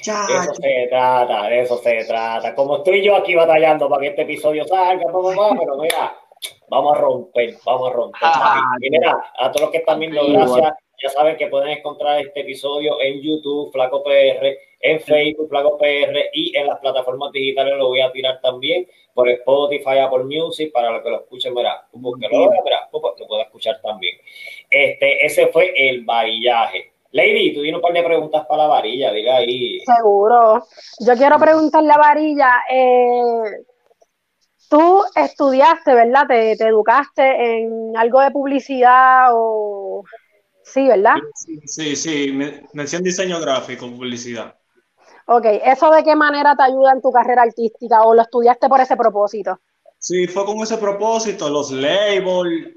[0.06, 2.54] De eso se trata, de eso se trata.
[2.56, 6.14] Como estoy yo aquí batallando para que este episodio salga, papá, papá, pero mira,
[6.70, 8.20] vamos a romper, vamos a romper.
[8.22, 10.74] Ah, y mira, a todos los que están viendo, gracias.
[11.04, 16.30] Ya saben que pueden encontrar este episodio en YouTube, Flaco PR, en Facebook, Flaco PR,
[16.32, 20.92] y en las plataformas digitales lo voy a tirar también por Spotify, Apple Music, para
[20.92, 24.16] los que lo escuchen, mira, búsquelo, mira, lo puedo escuchar también.
[24.70, 26.94] Este, ese fue el varillaje.
[27.12, 29.82] Lady, tú tienes un par de preguntas para la varilla, diga ahí.
[29.82, 30.64] Seguro.
[31.00, 33.66] Yo quiero preguntarle a Varilla, eh,
[34.70, 36.28] tú estudiaste, ¿verdad?
[36.28, 40.06] Te, te educaste en algo de publicidad o...
[40.64, 41.18] Sí, ¿verdad?
[41.36, 44.56] Sí, sí, sí, me- mención diseño gráfico, publicidad.
[45.28, 48.80] Ok, ¿eso de qué manera te ayuda en tu carrera artística o lo estudiaste por
[48.80, 49.60] ese propósito?
[49.98, 52.76] Sí, fue con ese propósito, los labels,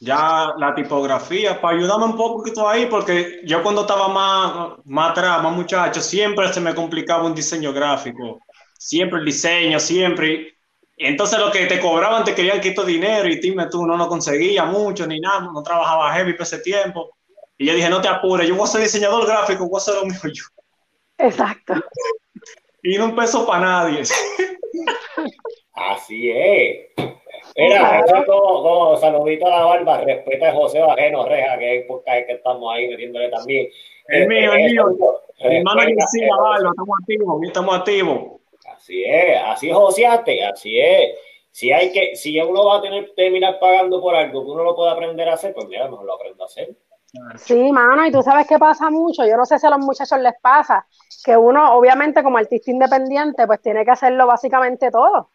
[0.00, 5.42] ya la tipografía, para ayudarme un poquito ahí, porque yo cuando estaba más, más atrás,
[5.42, 8.40] más muchacho, siempre se me complicaba un diseño gráfico,
[8.78, 10.58] siempre el diseño, siempre.
[11.00, 14.06] Y entonces lo que te cobraban te querían quitar dinero y dime tú, no lo
[14.06, 17.16] conseguía mucho ni nada, no trabajaba heavy por ese tiempo.
[17.56, 19.94] Y yo dije, no te apures, yo voy a ser diseñador gráfico, voy a hacer
[19.94, 20.44] lo mío yo.
[21.16, 21.72] Exacto.
[22.82, 24.02] Y no un peso para nadie.
[25.72, 26.90] Así es.
[27.56, 31.86] Mira, es como, como saludito a la barba, respeta a José Bajeno Reja, que es
[31.88, 33.68] porque que estamos ahí metiéndole también.
[34.08, 34.84] El mío, el mío.
[35.48, 38.39] Mi hermano Respeta, Yesí, la barba, estamos activos, estamos activos.
[38.66, 41.18] Así es, así joseaste, así es.
[41.50, 44.62] Si hay que, si uno va a tener que terminar pagando por algo que uno
[44.64, 46.76] lo puede aprender a hacer, pues mira, mejor lo aprendo a hacer.
[47.38, 49.26] Sí, mano, y tú sabes qué pasa mucho.
[49.26, 50.86] Yo no sé si a los muchachos les pasa
[51.24, 55.30] que uno, obviamente, como artista independiente, pues tiene que hacerlo básicamente todo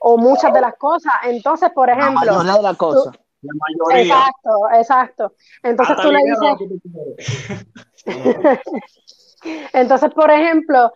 [0.00, 1.12] o muchas de las cosas.
[1.24, 3.14] Entonces, por La ejemplo, mayoría de las cosas.
[3.42, 4.02] La mayoría.
[4.02, 5.32] exacto, exacto.
[5.62, 6.68] Entonces Hasta tú le dices, que.
[9.72, 10.92] Entonces, por ejemplo,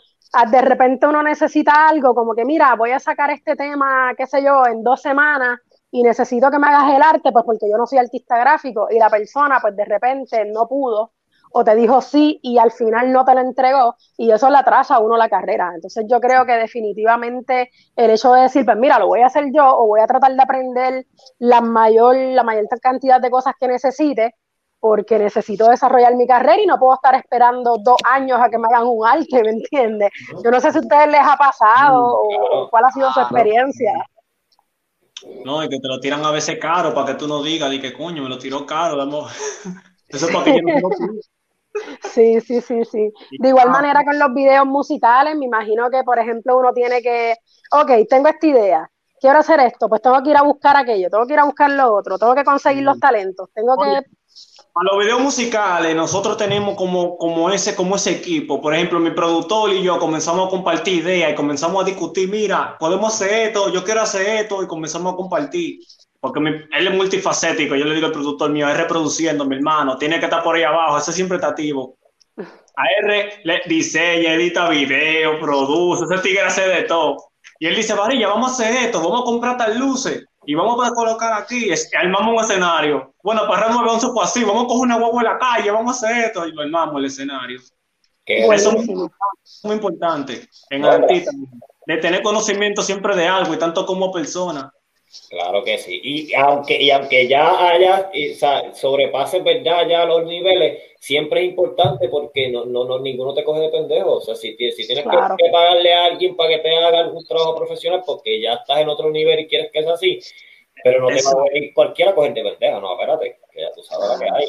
[0.51, 4.43] de repente uno necesita algo como que, mira, voy a sacar este tema, qué sé
[4.43, 7.87] yo, en dos semanas y necesito que me hagas el arte, pues porque yo no
[7.87, 11.13] soy artista gráfico y la persona, pues de repente no pudo
[11.53, 14.97] o te dijo sí y al final no te lo entregó y eso le atrasa
[14.97, 15.73] a uno la carrera.
[15.75, 19.47] Entonces yo creo que definitivamente el hecho de decir, pues mira, lo voy a hacer
[19.53, 21.07] yo o voy a tratar de aprender
[21.39, 24.35] la mayor, la mayor cantidad de cosas que necesite
[24.83, 28.67] porque necesito desarrollar mi carrera y no puedo estar esperando dos años a que me
[28.67, 30.11] hagan un arte, ¿me entiendes?
[30.43, 33.93] Yo no sé si a ustedes les ha pasado o cuál ha sido su experiencia.
[35.45, 37.81] No, y que te lo tiran a veces caro para que tú no digas, di
[37.81, 39.31] que coño, me lo tiró caro, damos.
[40.09, 40.91] Eso es para que yo no.
[42.03, 43.13] Sí, sí, sí, sí.
[43.39, 47.37] De igual manera con los videos musicales, me imagino que, por ejemplo, uno tiene que,
[47.71, 48.91] ok, tengo esta idea,
[49.21, 51.71] quiero hacer esto, pues tengo que ir a buscar aquello, tengo que ir a buscar
[51.71, 54.03] lo otro, tengo que conseguir los talentos, tengo que...
[54.75, 58.61] A los videos musicales, nosotros tenemos como, como, ese, como ese equipo.
[58.61, 62.77] Por ejemplo, mi productor y yo comenzamos a compartir ideas y comenzamos a discutir, mira,
[62.79, 65.81] podemos hacer esto, yo quiero hacer esto, y comenzamos a compartir.
[66.21, 69.99] Porque mi- él es multifacético, yo le digo al productor mío, es reproduciendo, mi hermano,
[69.99, 71.99] tiene que estar por ahí abajo, ese siempre está activo.
[72.39, 77.17] A R le diseña, edita video, produce, ese tigre hace de todo.
[77.59, 80.87] Y él dice, Varilla, vamos a hacer esto, vamos a comprar tal luces y vamos
[80.87, 83.15] a colocar aquí, armamos un escenario.
[83.23, 86.03] Bueno, para Ramos 911 fue así, vamos a coger una guagua en la calle, vamos
[86.03, 87.61] a hacer esto y lo armamos el escenario.
[88.25, 88.87] Que Eso es
[89.65, 91.33] muy importante en el artista,
[91.87, 94.73] de tener conocimiento siempre de algo y tanto como persona.
[95.29, 96.01] Claro que sí.
[96.03, 101.41] Y aunque, y aunque ya haya, y, o sea, sobrepase verdad ya los niveles, siempre
[101.43, 104.19] es importante porque no, no, no ninguno te coge de pendejo.
[104.19, 105.35] O sea, si, si tienes que- Claro.
[105.37, 108.89] que, pagarle a alguien para que te haga un trabajo profesional porque ya estás en
[108.89, 110.21] otro nivel y quieres que sea así,
[110.85, 114.11] Pero no te va a venir cualquiera cogerte pendeja, no, espérate, que ya tú sabes
[114.11, 114.49] lo que hay.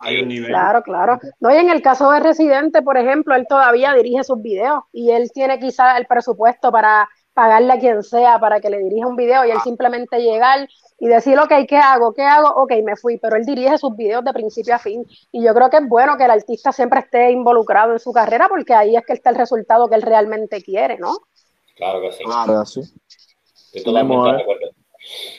[0.00, 0.48] Hay un nivel.
[0.48, 1.18] Claro, claro.
[1.40, 5.10] No, y en el caso de Residente, por ejemplo, él todavía dirige sus videos y
[5.12, 7.08] él tiene quizá el presupuesto para
[7.40, 11.08] pagarle a quien sea para que le dirija un video y él simplemente llegar y
[11.08, 12.12] decir, ok, ¿qué hago?
[12.12, 12.50] ¿Qué hago?
[12.62, 15.70] Ok, me fui, pero él dirige sus videos de principio a fin y yo creo
[15.70, 19.06] que es bueno que el artista siempre esté involucrado en su carrera porque ahí es
[19.06, 21.16] que está el resultado que él realmente quiere, ¿no?
[21.76, 22.24] Claro que sí.
[22.24, 22.82] Claro, sí.
[23.72, 24.70] Estoy totalmente de acuerdo.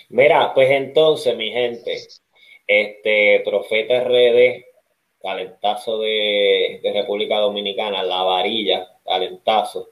[0.10, 2.00] Mira, pues entonces, mi gente,
[2.66, 4.66] este Profeta RD,
[5.22, 9.90] talentazo de, de República Dominicana, La Varilla, talentazo.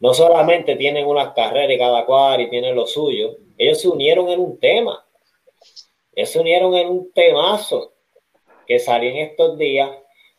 [0.00, 4.30] No solamente tienen unas carreras y cada cual y tienen lo suyo, ellos se unieron
[4.30, 5.04] en un tema.
[6.14, 7.92] Ellos se unieron en un temazo
[8.66, 9.90] que salió en estos días.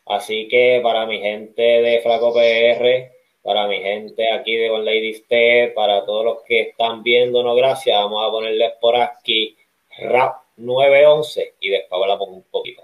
[0.05, 3.11] Así que para mi gente de Flaco PR,
[3.43, 7.95] para mi gente aquí de One Lady Step, para todos los que están viéndonos, gracias.
[7.95, 9.55] Vamos a ponerles por aquí
[9.99, 12.81] Rap 911 y después hablamos un poquito.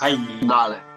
[0.00, 0.91] Ay, Dale.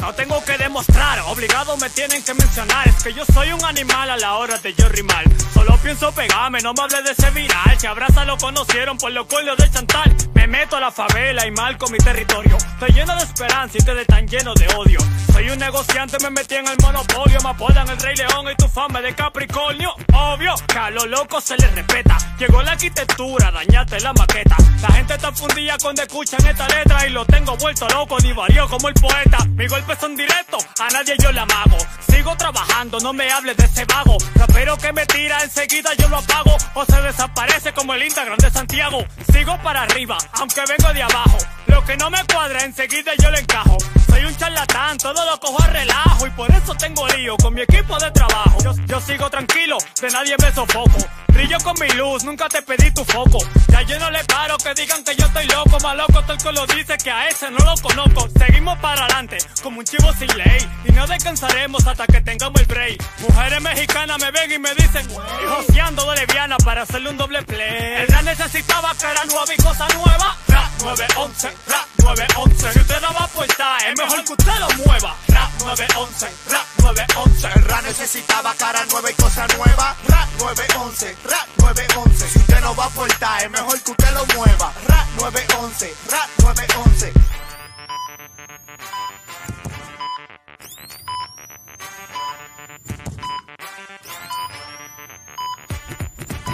[0.00, 2.88] No tengo que demostrar, obligado me tienen que mencionar.
[2.88, 5.24] Es que yo soy un animal a la hora de yo rimar.
[5.52, 7.78] Solo pienso pegarme, no me hables de ese viral.
[7.78, 10.14] Si abraza lo conocieron por los cuellos de Chantal.
[10.34, 12.56] Me meto a la favela y marco mi territorio.
[12.56, 14.98] Estoy lleno de esperanza y ustedes están llenos de odio.
[15.32, 17.38] Soy un negociante, me metí en el monopolio.
[17.42, 19.94] Me apodan el Rey León y tu fama de Capricornio.
[20.14, 22.16] Obvio, que a los locos se les respeta.
[22.38, 24.56] Llegó la arquitectura, dañaste la maqueta.
[24.80, 28.66] La gente está fundida cuando escuchan esta letra y lo tengo vuelto loco, ni varió
[28.68, 29.44] como el poeta.
[29.56, 31.78] Mi golpe son directos, a nadie yo le amago.
[32.08, 34.16] Sigo trabajando, no me hables de ese vago.
[34.34, 38.50] Rapero que me tira enseguida yo lo apago o se desaparece como el Instagram de
[38.50, 39.04] Santiago.
[39.32, 41.38] Sigo para arriba, aunque vengo de abajo.
[41.70, 43.78] Lo que no me cuadra enseguida yo le encajo.
[44.08, 47.62] Soy un charlatán, todo lo cojo a relajo y por eso tengo lío con mi
[47.62, 48.58] equipo de trabajo.
[48.86, 50.98] Yo, sigo tranquilo, de nadie me sofoco.
[51.28, 53.38] Brillo con mi luz, nunca te pedí tu foco.
[53.68, 56.38] Ya yo no le paro que digan que yo estoy loco, más loco todo el
[56.42, 58.28] que lo dice que a ese no lo conozco.
[58.36, 60.68] Seguimos para adelante, como un chivo sin ley.
[60.84, 63.02] Y no descansaremos hasta que tengamos el break.
[63.20, 67.42] Mujeres mexicanas me ven y me dicen, y joseando de leviana para hacerle un doble
[67.42, 68.04] play.
[68.08, 70.36] Ella necesitaba que era nueva y cosa nueva.
[70.48, 72.72] Rap 911, rap 911.
[72.72, 75.16] Si usted no va a aportar, es mejor que usted lo mueva.
[75.28, 77.48] Rap 911, rap 911.
[77.54, 79.96] El rap necesitaba cara nueva y cosa nueva.
[80.08, 82.28] Rap 911, rap 911.
[82.28, 84.72] Si usted no va a aportar, es mejor que usted lo mueva.
[84.88, 87.12] Rap 911, rap 911.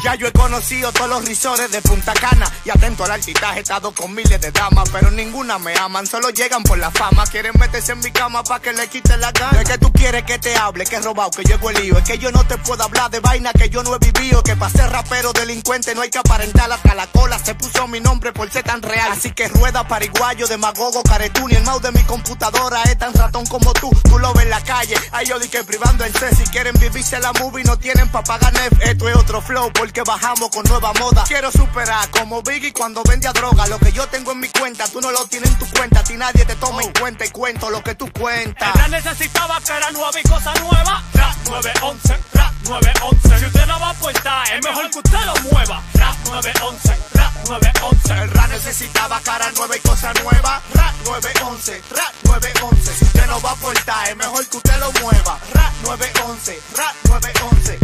[0.07, 3.62] Ya yo he conocido todos los risores de Punta Cana y atento al altitaje he
[3.62, 7.27] estado con miles de damas, pero ninguna me aman, solo llegan por la fama.
[7.27, 9.61] Quieren meterse en mi cama para que le quite la gana.
[9.61, 11.99] Es que tú quieres que te hable, que he robado, que yo he lío.
[11.99, 14.45] Es que yo no te puedo hablar de vaina que yo no he vivido.
[14.45, 17.37] Que para ser rapero delincuente no hay que aparentar hasta la cola.
[17.40, 19.11] Se puso mi nombre por ser tan real.
[19.11, 21.51] Así que rueda pariguayo, demagogo, caretún.
[21.51, 23.90] Y el mouse de mi computadora es tan ratón como tú.
[24.05, 24.95] Tú lo ves en la calle.
[25.11, 26.33] Ay, yo di que privando el C.
[26.33, 28.53] Si quieren vivirse la movie, no tienen pa' pagar.
[28.81, 31.25] Esto es otro flow porque bajamos con nueva moda.
[31.27, 33.67] Quiero superar como Biggie cuando vendía droga.
[33.67, 36.01] Lo que yo tengo en mi cuenta, tú no lo tienes en tu cuenta.
[36.01, 38.75] A ti nadie te toma en cuenta y cuento lo que tú cuentas.
[38.75, 41.03] Ella necesitaba que era nueva y cosa nueva.
[41.15, 43.39] Rap 911, rap 911.
[43.39, 45.83] Si usted no va a aportar, es mejor que usted lo mueva.
[45.95, 48.23] Rap 911, rap 911.
[48.23, 50.62] El rap necesitaba cara nueva y cosa nueva.
[50.75, 52.95] Rap 911, rap 911.
[52.95, 55.39] Si usted no va a aportar, es mejor que usted lo mueva.
[55.53, 57.79] Rap 911, rap 911.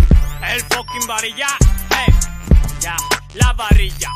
[0.52, 1.48] El fucking varilla,
[1.90, 2.12] eh,
[2.80, 2.96] ya,
[3.34, 4.10] la varilla.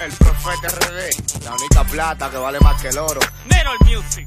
[0.00, 3.20] El profeta RD, la única plata que vale más que el oro.
[3.46, 4.26] Nero Music,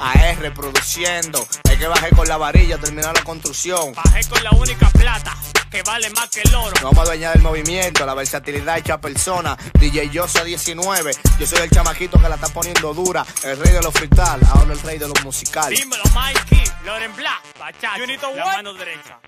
[0.00, 3.92] AR produciendo, hay que bajar con la varilla, terminar la construcción.
[3.94, 5.36] bajé con la única plata
[5.70, 6.74] que vale más que el oro.
[6.80, 9.56] No vamos a dueñar del movimiento, la versatilidad hecha persona.
[9.78, 13.24] DJ Yosa 19, yo soy el chamaquito que la está poniendo dura.
[13.42, 15.78] El rey de los frital, ahora el rey de los musicales.
[15.78, 19.18] Dímelo, Mikey, Loren Black, Bachacho, Junito, la mano derecha.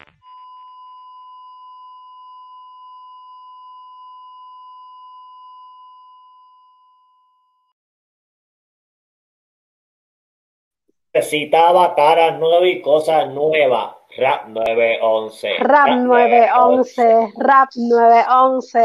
[11.18, 13.96] Necesitaba caras nuevas y cosas nuevas.
[14.16, 15.56] Rap 911.
[15.58, 18.82] Rap 911, Rap 911.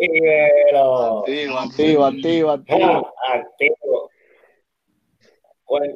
[0.00, 1.18] Dímelo.
[1.20, 3.12] Activo, activo, activo, activo.
[3.32, 4.10] Activo.
[5.68, 5.94] Bueno,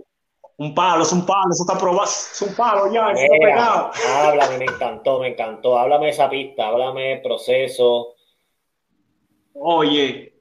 [0.59, 2.05] Un palo, es un palo, eso está probado.
[2.05, 3.91] Es un palo ya, eso está mira, pegado.
[4.25, 5.79] háblame, me encantó, me encantó.
[5.79, 8.15] Háblame de esa pista, háblame del proceso.
[9.53, 10.36] Oye,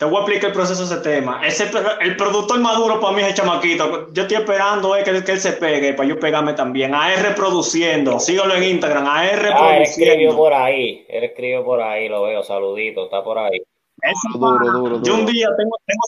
[0.00, 1.46] te voy a explicar el proceso de ese tema.
[1.46, 1.70] Ese,
[2.00, 4.10] el productor maduro para mí es el chamaquito.
[4.14, 6.94] Yo estoy esperando eh, que, que, él se pegue para yo pegarme también.
[6.94, 8.18] AR produciendo.
[8.18, 9.06] Síguelo en Instagram.
[9.06, 9.74] AR ah, produciendo.
[9.74, 11.04] Él escribió por ahí.
[11.06, 12.08] Él escribió por ahí.
[12.08, 12.42] Lo veo.
[12.42, 13.04] Saludito.
[13.04, 13.60] Está por ahí.
[14.00, 16.02] Eso, duro, duro, Yo un día tengo, tengo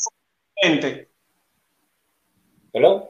[0.63, 1.09] mente.
[2.73, 3.05] ¿Perdón?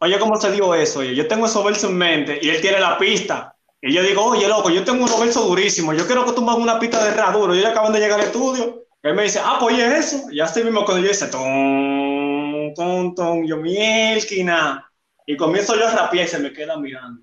[0.00, 1.02] Oye, ¿cómo se dio eso?
[1.02, 3.56] Yo tengo esos versos en mente y él tiene la pista.
[3.82, 5.96] Y yo digo, oye, loco, yo tengo unos versos durísimos.
[5.96, 7.52] Yo quiero que tú me hagas una pista de rap duro.
[7.52, 10.30] Yo ya acaban de llegar al estudio él me dice, ah, pues oye eso.
[10.30, 14.90] Y así mismo cuando yo dice, ton, ton, ton, yo mielquina.
[15.26, 17.22] Y comienzo yo a rapear y se me queda mirando.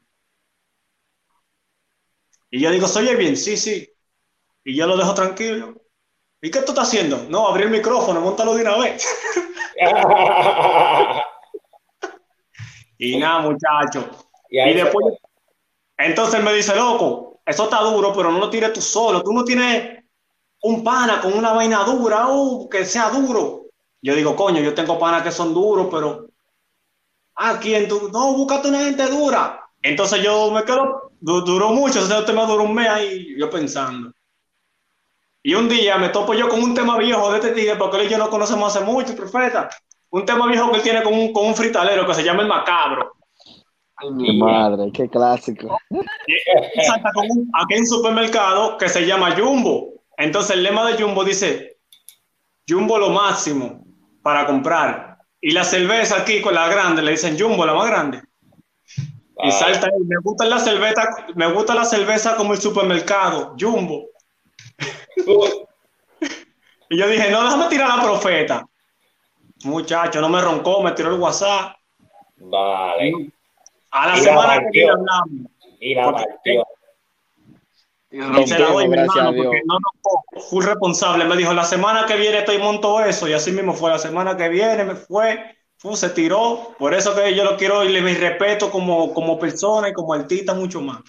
[2.49, 3.89] Y yo digo, oye bien, sí, sí.
[4.63, 5.81] Y yo lo dejo tranquilo.
[6.41, 7.25] ¿Y qué tú estás haciendo?
[7.29, 9.07] No, abrir el micrófono, montalo de una vez.
[12.97, 14.09] y nada, muchacho.
[14.49, 15.15] Y, después,
[15.97, 19.23] entonces me dice, loco, eso está duro, pero no lo tires tú solo.
[19.23, 20.02] Tú no tienes
[20.63, 23.65] un pana con una vaina dura, uh, que sea duro.
[24.01, 26.27] Yo digo, coño, yo tengo panas que son duros, pero
[27.35, 28.09] ¿a quién tú?
[28.11, 29.61] No, búscate una gente dura.
[29.81, 34.11] Entonces yo me quedo, duró mucho, ese tema duró un mes ahí, yo pensando.
[35.41, 38.07] Y un día me topo yo con un tema viejo de este tío, porque él
[38.07, 39.69] y yo no conocemos hace mucho, profeta.
[40.11, 42.47] Un tema viejo que él tiene con un, con un fritalero que se llama El
[42.47, 43.11] Macabro.
[43.97, 45.77] Ay, mi madre, qué clásico.
[47.53, 49.92] aquí en un supermercado que se llama Jumbo.
[50.17, 51.77] Entonces el lema de Jumbo dice,
[52.67, 53.85] Jumbo lo máximo
[54.21, 55.17] para comprar.
[55.41, 58.21] Y la cerveza aquí con la grande le dicen Jumbo, la más grande.
[59.43, 64.07] Y salta ahí, me gusta la cerveza, me gusta la cerveza como el supermercado, Jumbo.
[66.89, 68.65] y yo dije, no, déjame tirar a la profeta.
[69.65, 71.75] Muchacho, no me roncó, me tiró el WhatsApp.
[72.37, 73.31] Vale.
[73.91, 75.51] A la semana que viene hablamos.
[75.79, 76.13] Y la
[78.13, 81.25] y se la doy, hermano, porque no, no, full responsable.
[81.25, 83.89] Me dijo, la semana que viene estoy monto eso, y así mismo fue.
[83.89, 85.39] La semana que viene me fue,
[85.77, 86.75] fue se tiró.
[86.77, 90.13] Por eso que yo lo quiero y le mi respeto como, como persona y como
[90.13, 90.99] artista, mucho más.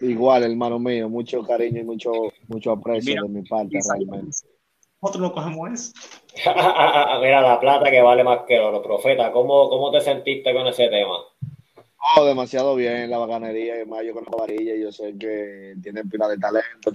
[0.00, 2.12] Igual, hermano mío, mucho cariño y mucho,
[2.46, 4.36] mucho aprecio de mi parte, realmente.
[5.02, 5.92] Nosotros no cogemos eso.
[7.20, 9.32] Mira, la plata que vale más que oro, profeta.
[9.32, 11.16] ¿Cómo, ¿Cómo te sentiste con ese tema?
[12.16, 13.82] Oh, demasiado bien la bacanería.
[13.82, 16.92] Y más yo con la varilla, yo sé que tienen pila de talento.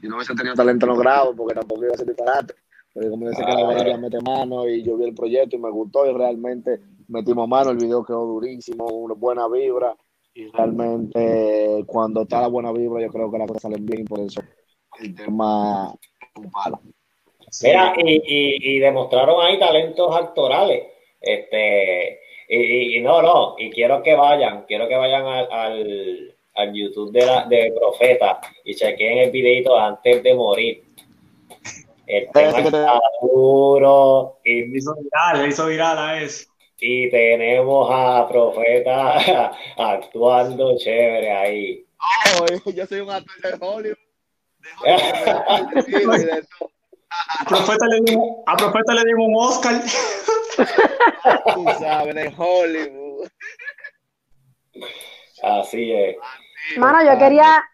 [0.00, 2.54] Yo no hubiese tenido talento en los grados porque tampoco iba a ser disparate.
[2.94, 5.70] Pero como dice que la varilla mete mano y yo vi el proyecto y me
[5.70, 7.70] gustó y realmente metimos mano.
[7.70, 9.96] El video quedó durísimo, una buena vibra.
[10.32, 14.04] Y realmente cuando está la buena vibra, yo creo que las cosas salen bien.
[14.04, 14.40] Por eso
[15.00, 15.92] el tema
[16.36, 16.80] un palo.
[17.62, 20.84] Mira, y, y, y demostraron ahí talentos actorales.
[21.20, 22.19] Este
[22.52, 27.44] y, no, no, y quiero que vayan, quiero que vayan al, al, YouTube de, la,
[27.46, 30.82] de Profeta y chequen el videito antes de morir.
[32.06, 34.40] El tema está duro.
[34.44, 36.50] Y, hizo viral, hizo viral a eso.
[36.80, 41.86] Y tenemos a Profeta actuando chévere ahí.
[42.40, 43.98] Oh, yo soy un actor de Hollywood.
[44.58, 46.70] De Hollywood.
[47.10, 49.80] A Profeta le dimos, a Profeta le dimos un Oscar.
[51.54, 53.28] Tú sabes, de Hollywood.
[55.42, 56.16] Así es.
[56.76, 57.64] Mano, yo quería,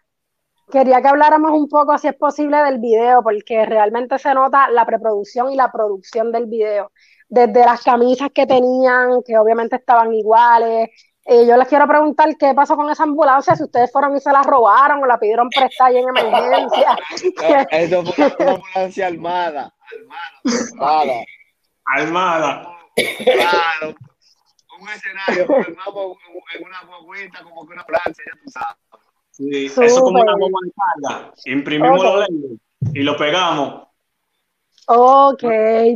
[0.71, 4.85] quería que habláramos un poco, si es posible, del video, porque realmente se nota la
[4.85, 6.91] preproducción y la producción del video.
[7.29, 10.89] Desde las camisas que tenían, que obviamente estaban iguales,
[11.27, 14.31] eh, yo les quiero preguntar qué pasó con esa ambulancia, si ustedes fueron y se
[14.31, 16.97] la robaron o la pidieron prestada en emergencia.
[17.71, 19.73] Eso fue una ambulancia armada.
[20.79, 21.23] Armada.
[21.85, 22.77] Armada.
[22.95, 23.95] Claro.
[24.79, 26.15] Un escenario armado
[26.55, 28.77] en una guaguita como que una plancha, ya tú sabes.
[29.31, 31.33] Sí, eso como una bomba de carga.
[31.45, 32.59] Imprimimos los lentes
[32.93, 33.87] y lo pegamos.
[34.87, 35.43] Ok,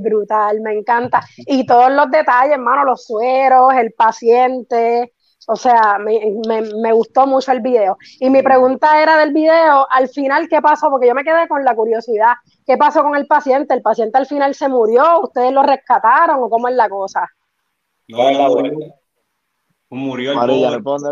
[0.01, 1.21] brutal, me encanta.
[1.37, 5.13] Y todos los detalles, hermano, los sueros, el paciente,
[5.47, 7.97] o sea, me, me, gustó mucho el video.
[8.19, 10.89] Y mi pregunta era del video, al final, ¿qué pasó?
[10.89, 12.33] Porque yo me quedé con la curiosidad.
[12.65, 13.73] ¿Qué pasó con el paciente?
[13.73, 15.21] ¿El paciente al final se murió?
[15.21, 17.27] ¿Ustedes lo rescataron o cómo es la cosa?
[18.07, 18.55] No, no,
[19.89, 21.09] murió el María, responde.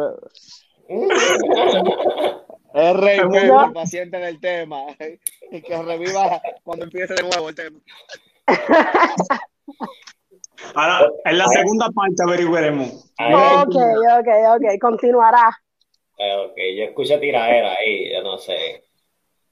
[2.71, 4.81] Es rey el paciente del tema.
[5.49, 7.79] Que reviva cuando empiece de nuevo el tema.
[10.75, 13.11] Ahora, en la segunda parte averiguaremos.
[13.19, 15.57] Ok, ok, ok, continuará.
[16.17, 18.83] Eh, ok, yo escucho tiradera ahí, yo no sé.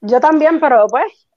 [0.00, 1.28] Yo también, pero pues.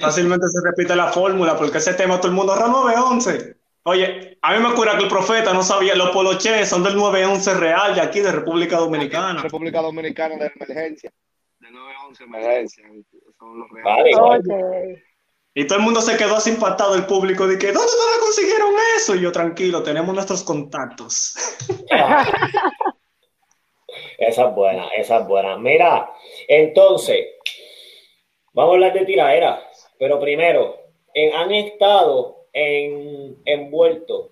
[0.00, 3.56] Fácilmente se repite la fórmula, porque ese tema todo el mundo, ahora 911.
[3.84, 7.54] Oye, a mí me cura que el profeta no sabía, los poloches son del 911
[7.54, 9.42] real de aquí, de República Dominicana.
[9.42, 11.10] República Dominicana de emergencia.
[11.58, 12.84] De 911 emergencia.
[13.38, 14.16] Son los reales.
[14.16, 15.02] Vale,
[15.54, 18.70] Y todo el mundo se quedó así impactado, el público, de que, ¿dónde ustedes consiguieron
[18.96, 19.16] eso?
[19.16, 21.34] Y yo, tranquilo, tenemos nuestros contactos.
[24.18, 25.58] esa es buena, esa es buena.
[25.58, 26.08] Mira,
[26.46, 27.26] entonces,
[28.52, 29.60] vamos a hablar de tiradera,
[29.98, 30.76] pero primero,
[31.34, 34.28] ¿han estado en, envueltos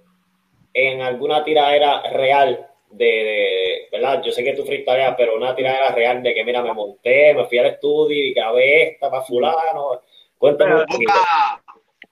[0.72, 4.22] en alguna tiradera real de, ¿verdad?
[4.22, 7.46] Yo sé que tú freestyleas, pero una tiradera real de que, mira, me monté, me
[7.46, 10.00] fui al estudio y grabé esta para fulano.
[10.38, 10.84] Cuéntame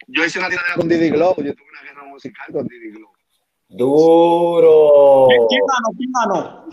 [0.09, 3.11] Yo hice una tiradera con Didi Glow, yo tuve una guerra musical con Didi Glow.
[3.69, 5.27] Duro.
[5.49, 5.89] ¿Quién ganó?
[5.97, 6.67] ¿Quién ganó?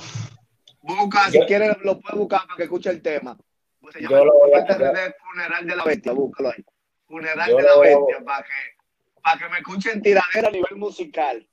[0.82, 3.38] Busca, si quieres lo puedes buscar para que escuche el tema.
[3.80, 6.64] Pues se llama Yo lo voy a- el Funeral de la Bestia, búscalo ahí.
[7.08, 10.76] Funeral Yo de la lo Bestia, para que, para que me escuchen tiradera a nivel
[10.76, 11.47] musical.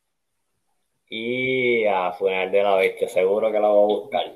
[1.08, 4.32] Y a funeral de la bestia, seguro que la voy a buscar.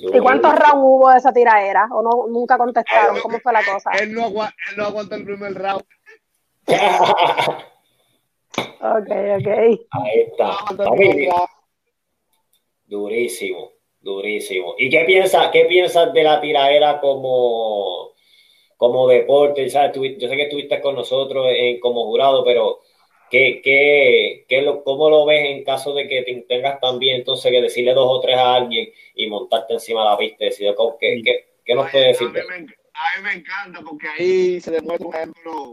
[0.00, 1.88] ¿Y cuántos rounds hubo de esa tiraera?
[1.92, 3.20] ¿O no, nunca contestaron?
[3.20, 3.90] ¿Cómo fue la cosa?
[4.00, 5.82] Él no, agua- él no aguantó el primer round.
[8.80, 9.48] Ok, ok.
[9.90, 10.56] Ahí está.
[10.76, 11.46] No
[12.86, 14.74] durísimo, durísimo.
[14.78, 18.12] ¿Y qué piensas, qué piensas de la tiradera como,
[18.76, 19.68] como deporte?
[19.68, 19.92] ¿Sabes?
[19.92, 22.80] Tú- yo sé que estuviste con nosotros en- como jurado, pero
[23.30, 27.50] ¿qué, qué, qué lo, ¿cómo lo ves en caso de que te- tengas también entonces
[27.50, 30.44] que decirle dos o tres a alguien y montarte encima de la pista?
[30.44, 32.28] y decir, ¿qué, qué, qué nos puede a decir?
[32.28, 32.48] mí, de eso?
[32.48, 32.60] me, a
[33.16, 35.72] mí me encanta porque ahí se demuestra un ejemplo.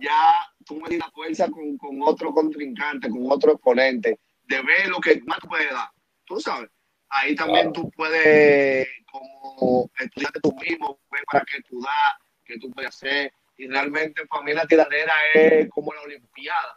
[0.00, 0.34] Ya
[0.66, 5.20] tú me la fuerza con, con otro contrincante, con otro exponente, de ver lo que
[5.26, 5.88] más tú puedes dar.
[6.24, 6.70] Tú sabes.
[7.08, 12.14] Ahí también tú puedes, como estudiante tú mismo, ver para qué tú das,
[12.44, 13.32] qué tú puedes hacer.
[13.62, 16.76] Y realmente para mí la tiradera es como la Olimpiada.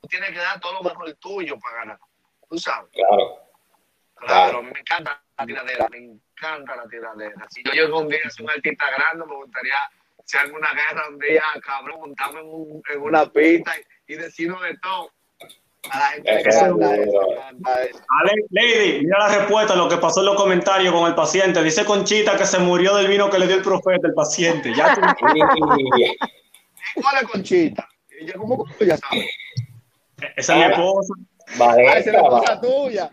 [0.00, 1.98] Tú tienes que dar todo lo mejor tuyo para ganar.
[2.48, 2.90] Tú sabes.
[2.92, 3.40] Claro.
[4.16, 7.46] Claro, me encanta la tiradera, me encanta la tiradera.
[7.50, 9.76] Si yo llego un día a ser un artista grande, me gustaría
[10.24, 14.16] si hago una guerra un día, cabrón, montarme en, un- en una pista y, y
[14.60, 15.12] de todo.
[15.90, 17.02] A la gente le Eso es encanta duro.
[17.02, 17.98] eso, le encanta eso.
[18.08, 21.62] Ale, Lady, mira la respuesta a lo que pasó en los comentarios con el paciente.
[21.62, 24.72] Dice Conchita que se murió del vino que le dio el profeta, el paciente.
[24.74, 25.00] Ya tú-
[25.76, 26.04] Y-
[26.98, 27.88] ¿Y cuál es Conchita?
[28.22, 29.26] Yo, ¿cómo tú ya sabes?
[30.36, 31.14] esa es mi esposa.
[31.58, 32.28] Vale, Ah, esa es la va.
[32.40, 33.10] cosa tuya.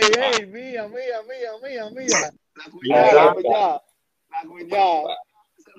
[0.00, 2.30] ¡Ey, ey, mía, mía, mía, mía, mía!
[2.54, 3.82] La cuñada, la cuñada,
[4.30, 5.16] la cuñada.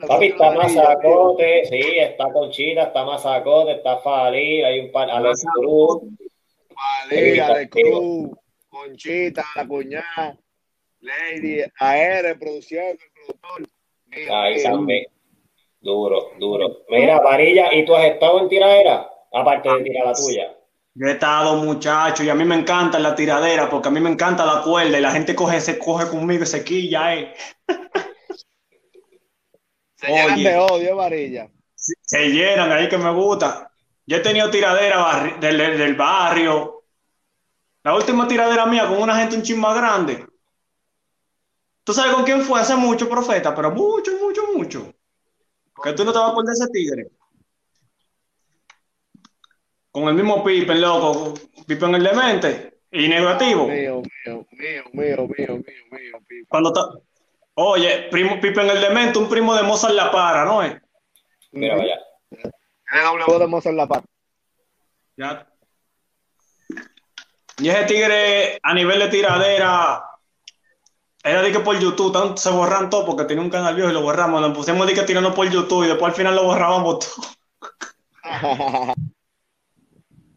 [0.06, 6.02] Papi, está Mazacote, sí, está Conchita, está Mazacote, está Falí, hay un par, Alex Cruz.
[7.10, 8.30] Valeria de Cruz,
[8.70, 10.38] Conchita, la cuñada,
[11.00, 13.70] Lady, AR, produciendo, el productor.
[14.06, 14.72] Mira, Ahí mira.
[14.72, 15.06] también.
[15.80, 16.84] Duro, duro.
[16.90, 19.10] Mira, Varilla, ¿y tú has estado en tiradera?
[19.34, 20.54] Aparte de tirar la tuya.
[20.94, 24.10] Yo he estado, muchacho, y a mí me encanta la tiradera, porque a mí me
[24.10, 27.34] encanta la cuerda, y la gente coge, se coge conmigo y se quilla, eh.
[29.98, 30.50] Se llenan Oye.
[30.50, 31.50] de odio, varilla.
[31.76, 33.72] Se llenan, ahí que me gusta.
[34.06, 36.84] Yo he tenido tiradera barri- del, del- barrio.
[37.84, 40.26] La última tiradera mía con una gente un chin más grande.
[41.84, 43.56] ¿Tú sabes con quién fue hace mucho, profeta?
[43.56, 44.94] Pero mucho, mucho, mucho.
[45.84, 47.08] Que tú no te vas a acordar de ese tigre.
[49.92, 51.34] Con el mismo Pippen, loco.
[51.66, 52.80] Pippen el demente.
[52.92, 53.68] Y negativo.
[53.68, 56.46] Mío, mío, mío, mío, mío, mío.
[56.48, 56.72] Cuando
[57.60, 60.80] Oye, primo Pippen el demente, un primo de Mozart La Para, ¿no es?
[61.52, 61.98] Mira, vaya.
[63.26, 64.04] Voz de Mozart La Paz.
[65.16, 65.48] Ya.
[67.58, 70.04] Y ese tigre a nivel de tiradera
[71.24, 73.94] era de que por YouTube tanto se borran todo porque tenía un canal viejo y
[73.94, 74.40] lo borramos.
[74.40, 77.26] Nos pusimos de que tirando por YouTube y después al final lo borrábamos todo.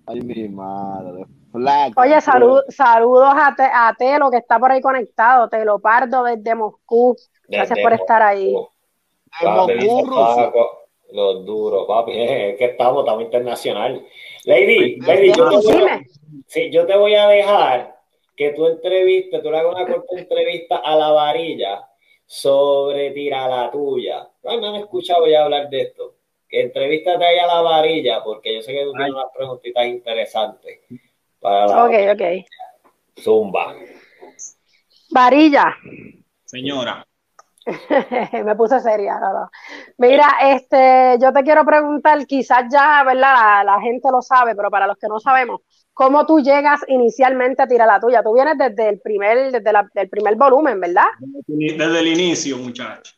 [0.06, 1.26] Ay, mi madre.
[1.50, 2.00] Flaco.
[2.00, 6.54] Oye, salud, saludos a, Te- a Telo que está por ahí conectado, Telo Pardo desde
[6.54, 7.16] Moscú.
[7.48, 8.54] Gracias Desde por estar ahí.
[9.42, 10.14] Papi, Moscú.
[10.14, 10.78] Paco,
[11.12, 12.12] Los duros, papi.
[12.14, 14.04] Es que estamos, estamos internacional.
[14.44, 16.00] Lady, Lady, yo te, voy a,
[16.46, 17.96] sí, yo te voy a dejar
[18.36, 21.86] que tú entrevistes, tú le hagas una corta entrevista a la varilla
[22.24, 24.28] sobre tira la tuya.
[24.44, 26.14] No me han escuchado ya hablar de esto.
[26.48, 30.80] Que entrevístate ahí a la varilla, porque yo sé que tú tienes unas preguntitas interesantes
[31.40, 32.22] para la Ok, ok.
[33.22, 33.74] zumba.
[35.10, 35.76] Varilla.
[36.44, 37.04] Señora.
[38.44, 39.18] Me puse seria.
[39.20, 39.50] no, no.
[39.98, 43.34] Mira, este, yo te quiero preguntar, quizás ya, ¿verdad?
[43.34, 45.60] La, la gente lo sabe, pero para los que no sabemos,
[45.92, 48.22] ¿cómo tú llegas inicialmente a tirar la tuya?
[48.22, 51.06] Tú vienes desde el primer, desde la- del primer volumen, ¿verdad?
[51.46, 53.12] Desde el inicio, muchacho.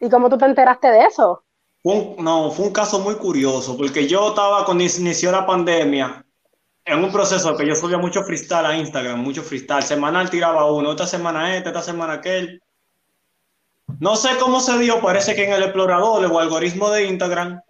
[0.00, 1.44] ¿Y cómo tú te enteraste de eso?
[1.82, 6.24] Fue un- no, fue un caso muy curioso, porque yo estaba cuando inició la pandemia
[6.88, 9.82] en un proceso que yo subía mucho freestyle a Instagram, mucho freestyle.
[9.82, 12.62] Semanal tiraba uno, esta semana este, esta semana aquel.
[14.00, 17.60] No sé cómo se dio, parece que en el explorador o algoritmo de Instagram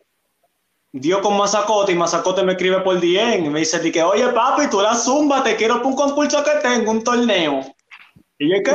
[0.92, 4.70] dio con Mazacote y Mazacote me escribe por DM y me dice que, oye papi,
[4.70, 7.60] tú la zumba, te quiero para un concurso que tengo, un torneo.
[8.38, 8.72] Y yo, ¿qué?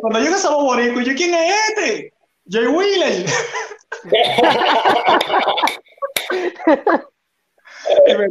[0.00, 2.12] Cuando llegue esa Borico, yo, ¿quién es este?
[2.50, 3.26] Jay Wheeler.
[8.06, 8.28] y me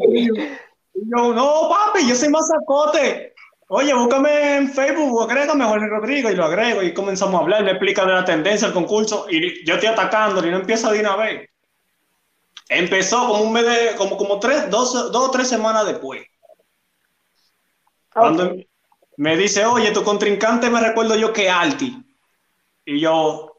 [1.02, 3.34] y yo, no, papi, yo soy Mazacote.
[3.70, 7.72] Oye, búscame en Facebook, agrégame Jorge Rodrigo y lo agrego y comenzamos a hablar, me
[7.72, 11.16] explica de la tendencia del concurso y yo estoy atacando y no empieza de una
[11.16, 11.50] vez.
[12.70, 16.22] Empezó como un mes de, como, como tres, dos, dos o tres semanas después.
[18.14, 18.58] Cuando
[19.18, 22.06] me dice, oye, tu contrincante me recuerdo yo que Alti.
[22.86, 23.51] Y yo,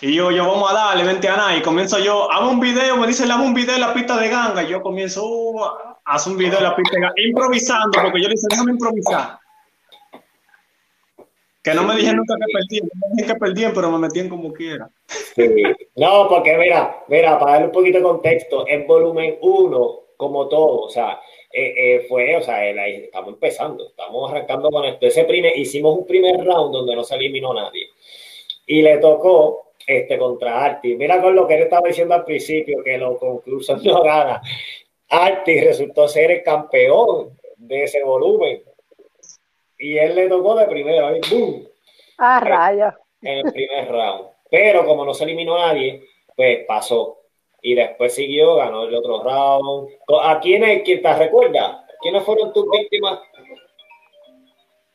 [0.00, 1.56] y yo, yo vamos a darle, vente a nada.
[1.56, 4.28] Y comienzo yo, hago un video, me dice, hago un video de la pista de
[4.28, 4.62] ganga.
[4.62, 5.60] Y yo comienzo, uh,
[6.04, 9.38] hace un video de la pista de ganga, improvisando, porque yo le dije, déjame improvisar.
[11.62, 14.28] Que no me dije nunca que perdían, no me dije que perdían, pero me metían
[14.28, 14.88] como quiera.
[15.34, 15.64] Sí.
[15.96, 20.82] No, porque mira, mira, para darle un poquito de contexto, en volumen 1, como todo,
[20.82, 21.18] o sea,
[21.52, 25.06] eh, eh, fue, o sea, estamos empezando, estamos arrancando con esto.
[25.06, 27.88] Ese primer, hicimos un primer round donde no se eliminó nadie.
[28.66, 30.96] Y le tocó este, contra Arti.
[30.96, 34.40] Mira con lo que él estaba diciendo al principio, que los concursos no ganan.
[35.08, 38.62] Arti resultó ser el campeón de ese volumen
[39.78, 41.68] y él le tocó de primero, ahí, ¡boom!
[42.18, 42.96] Ah, raya.
[43.20, 44.28] En el primer round.
[44.50, 46.02] Pero como no se eliminó nadie,
[46.34, 47.18] pues pasó.
[47.60, 49.90] Y después siguió, ganó el otro round.
[50.22, 51.84] ¿A quiénes, quién te recuerda?
[52.00, 53.20] ¿Quiénes fueron tus víctimas?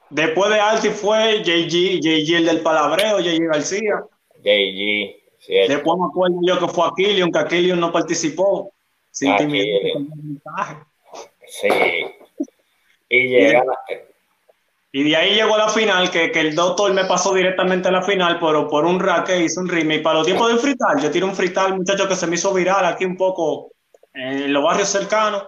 [0.10, 4.04] Después de Alti fue JG, JG el del palabreo, JG García.
[4.44, 5.22] JG.
[5.68, 8.72] Después me acuerdo yo que fue Aquilion, que Aquilion no participó.
[9.12, 9.36] Sin
[11.48, 11.68] Sí.
[13.10, 14.12] Y llegaste.
[14.94, 18.02] Y de ahí llegó la final, que, que, el doctor me pasó directamente a la
[18.02, 20.04] final, pero por un rack que hizo un remake.
[20.04, 22.86] Para los tiempos del frital, yo tiré un frital, muchacho, que se me hizo viral
[22.86, 23.72] aquí un poco
[24.14, 25.46] en los barrios cercanos.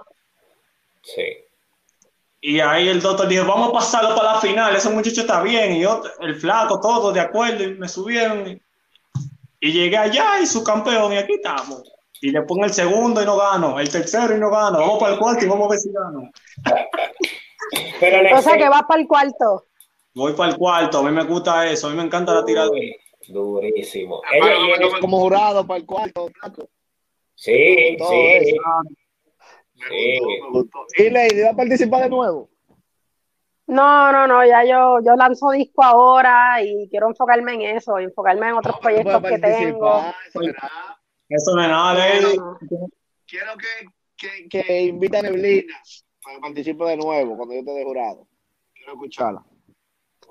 [1.01, 1.23] Sí.
[2.39, 5.73] Y ahí el doctor dijo, vamos a pasarlo para la final, ese muchacho está bien.
[5.73, 8.61] Y yo, el flaco, todo de acuerdo, y me subieron.
[9.64, 11.89] Y, llegué allá y su campeón, y aquí estamos.
[12.20, 15.14] Y le pongo el segundo y no gano, el tercero y no gano, vamos para
[15.14, 16.30] el cuarto y vamos a ver si gano.
[18.01, 19.66] Pero o sea que vas para el cuarto.
[20.14, 22.70] Voy para el cuarto, a mí me gusta eso, a mí me encanta la tirada.
[23.30, 24.22] Durísimo.
[24.34, 26.30] Ella, como jurado para el cuarto.
[27.36, 28.57] Sí, sí.
[29.89, 30.22] sí.
[30.97, 32.49] ¿Y Lady va a participar de nuevo?
[33.68, 38.49] No, no, no, ya yo, yo lanzo disco ahora y quiero enfocarme en eso, enfocarme
[38.49, 40.01] en otros proyectos que tengo.
[41.30, 42.38] Eso no es nada, Lady.
[43.26, 45.74] Quiero que, que, que invite a Neblina
[46.24, 48.28] para participe de nuevo cuando yo te de jurado.
[48.74, 49.43] Quiero escucharla.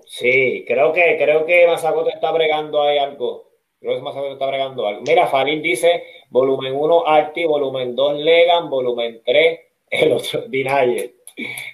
[0.06, 3.50] Sí, creo que, creo que Masacote está bregando ahí algo.
[3.80, 5.02] Creo que Masacote está bregando algo.
[5.06, 9.60] Mira, Farid dice volumen 1 Arti, volumen 2 Legan, volumen 3
[9.90, 11.14] el otro Dinayer.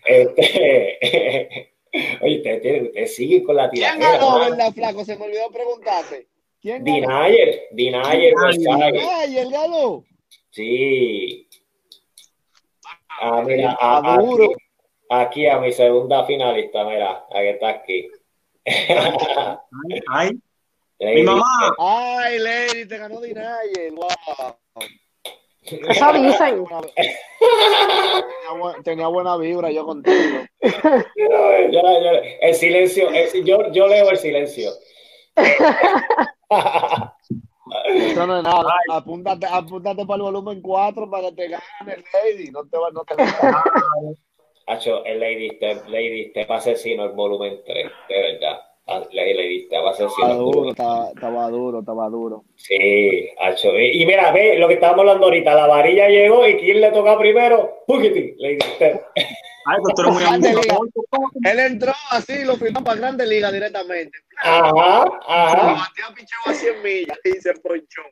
[0.05, 1.73] Este,
[2.23, 3.99] oye, ustedes usted sigue con la tiradera.
[3.99, 5.05] ¿Quién ganó, verdad, flaco?
[5.05, 6.29] Se me olvidó preguntarte.
[6.61, 6.97] ¿Quién ganó?
[6.97, 8.35] Dinayer, Dinayer.
[8.53, 10.05] Dinayer ganó.
[10.51, 11.49] Sí.
[13.21, 14.55] Ah, mira, aquí,
[15.11, 18.09] aquí, a mi segunda finalista, mira, aquí está aquí.
[20.09, 20.31] Ay,
[21.01, 21.75] mi mamá.
[21.79, 24.09] Ay, Lady, te ganó Dinayer, wow.
[25.71, 26.64] Eso dicen.
[28.49, 30.45] Tenía, tenía, buena vibra yo contigo.
[32.41, 33.09] el silencio,
[33.45, 34.71] yo, yo leo el silencio.
[37.85, 38.75] Eso no es nada.
[38.91, 42.51] Apúntate, apúntate para el volumen 4 para que te gane el Lady.
[42.51, 43.14] No te va no te
[44.66, 48.68] Hacho, el Lady, te, Lady, te pasa asesino el volumen 3, de verdad.
[48.91, 52.45] Ah, Lady, te va a Estaba duro, estaba, estaba, duro, estaba duro.
[52.57, 53.78] Sí, Hacho.
[53.78, 55.55] Y, mira, ve lo que estábamos hablando ahorita.
[55.55, 57.82] La varilla llegó y ¿quién le toca primero?
[57.86, 58.59] Pugity, Lady.
[59.71, 60.23] Ay, doctor, muy
[61.45, 64.16] Él entró así, lo firmó para Grande Liga directamente.
[64.43, 65.87] Ajá, ajá.
[65.95, 68.03] Se batió a 100 millas y se ponchó.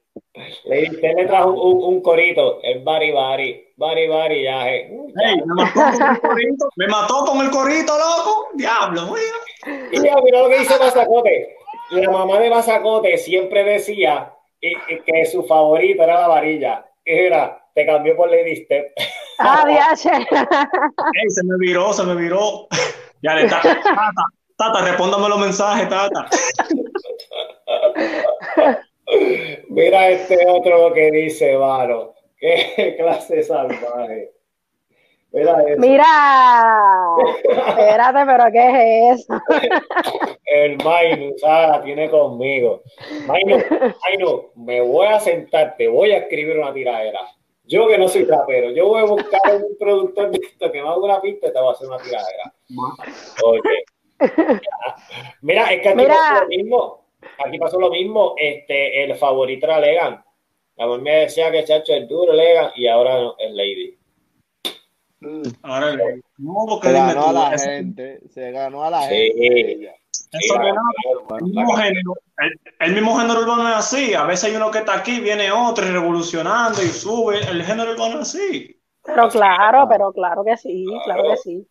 [0.65, 4.69] Le, usted le trajo un, un, corito, el Bari Bari, Bari Bari, ya.
[4.69, 8.49] Hey, me, mató con el corito, me mató con el corito, loco.
[8.55, 9.89] Diablo, mira.
[9.93, 11.57] Y ya, mira lo que dice Mazacote.
[11.91, 14.31] La mamá de Mazacote siempre decía
[14.61, 16.87] que su favorito era la varilla.
[17.03, 18.93] Era, te cambió por Lady Step.
[19.39, 20.11] Ah, viaje.
[20.31, 22.67] Hey, se me viró, se me viró.
[23.23, 23.61] Ya le está.
[23.63, 24.13] Tata,
[24.57, 26.29] tata, respóndame los mensajes, tata.
[29.71, 32.15] Mira este otro que dice, Varo.
[32.39, 34.33] Qué clase salvaje.
[35.33, 35.81] Mira eso.
[35.81, 36.05] Mira,
[37.69, 39.41] espérate, pero ¿qué es eso?
[40.45, 42.83] El Mainu, Sara, tiene conmigo.
[43.27, 43.57] Mainu,
[44.05, 47.21] Mainu, me voy a sentar, te voy a escribir una tiradera.
[47.67, 50.89] Yo que no soy rapero, yo voy a buscar un productor de esto que me
[50.89, 52.55] haga una pista y te voy a hacer una tiradera.
[53.45, 54.61] Oye.
[55.43, 56.15] Mira, es que aquí Mira.
[56.15, 57.07] pasó lo mismo.
[57.45, 58.35] Aquí pasó lo mismo.
[58.39, 60.25] Este, el favorito era Legan.
[60.77, 63.99] La mamá me decía que Chacho es duro, Legan, y ahora no, es Lady.
[65.63, 65.97] Ahora,
[66.39, 69.33] no, porque Se ganó a la gente, se ganó a la Sí.
[69.35, 69.95] gente.
[70.33, 70.61] Eso.
[71.37, 74.15] El mismo género, el, el mismo género urbano es así.
[74.15, 77.41] A veces hay uno que está aquí, viene otro y revolucionando y sube.
[77.49, 78.81] El género urbano es así.
[79.03, 81.67] Pero claro, pero claro que sí, claro que sí.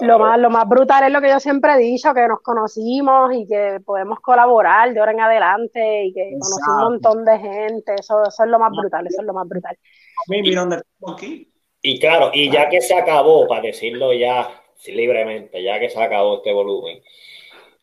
[0.00, 3.34] Lo más, lo más brutal es lo que yo siempre he dicho, que nos conocimos
[3.34, 6.90] y que podemos colaborar de ahora en adelante y que conocí un Exacto.
[6.90, 7.94] montón de gente.
[7.98, 9.76] Eso, eso es lo más brutal, eso es lo más brutal.
[9.76, 11.52] A mí, mira dónde aquí.
[11.82, 14.48] Y claro, y ya que se acabó, para decirlo ya
[14.86, 17.02] libremente, ya que se acabó este volumen,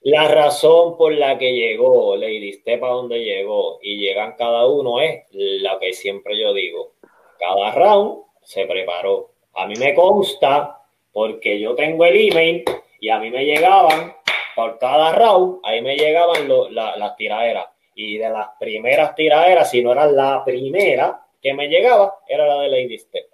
[0.02, 5.02] la razón por la que llegó Lady Step a donde llegó y llegan cada uno
[5.02, 6.94] es lo que siempre yo digo.
[7.38, 9.32] Cada round se preparó.
[9.56, 10.82] A mí me consta
[11.12, 12.64] porque yo tengo el email
[13.00, 14.16] y a mí me llegaban
[14.56, 17.68] por cada round, ahí me llegaban lo- la- las tiraderas.
[17.96, 22.62] Y de las primeras tiraderas, si no era la primera que me llegaba, era la
[22.62, 23.26] de Lady Step.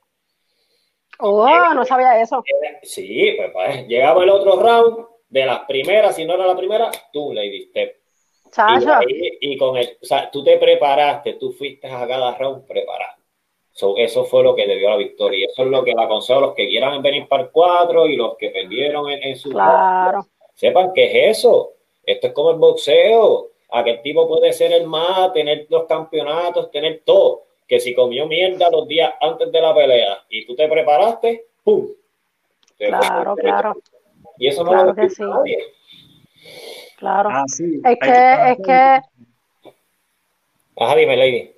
[1.20, 2.44] Oh, no sabía eso.
[2.84, 5.06] Sí, pues, pues, llegaba el otro round
[5.36, 7.98] de las primeras, si no era la primera, tú, Lady Step.
[9.06, 13.18] Y, y con el, o sea, tú te preparaste, tú fuiste a cada round preparado.
[13.74, 15.40] So, eso fue lo que te dio la victoria.
[15.40, 18.08] Y eso es lo que le aconsejo a los que quieran venir para el 4
[18.08, 20.26] y los que perdieron en, en su claro.
[20.54, 21.74] Sepan que es eso.
[22.06, 23.50] Esto es como el boxeo.
[23.72, 27.42] Aquel tipo puede ser el más, tener los campeonatos, tener todo.
[27.68, 31.90] Que si comió mierda los días antes de la pelea y tú te preparaste, ¡pum!
[32.78, 33.76] Te Claro, claro,
[34.38, 35.24] Y eso no Claro lo que dice sí.
[35.24, 35.58] nadie.
[36.98, 37.30] claro.
[37.32, 37.76] Ah, sí.
[37.78, 39.02] Es Hay que, es que
[40.78, 41.52] Ajá, dime, Lady.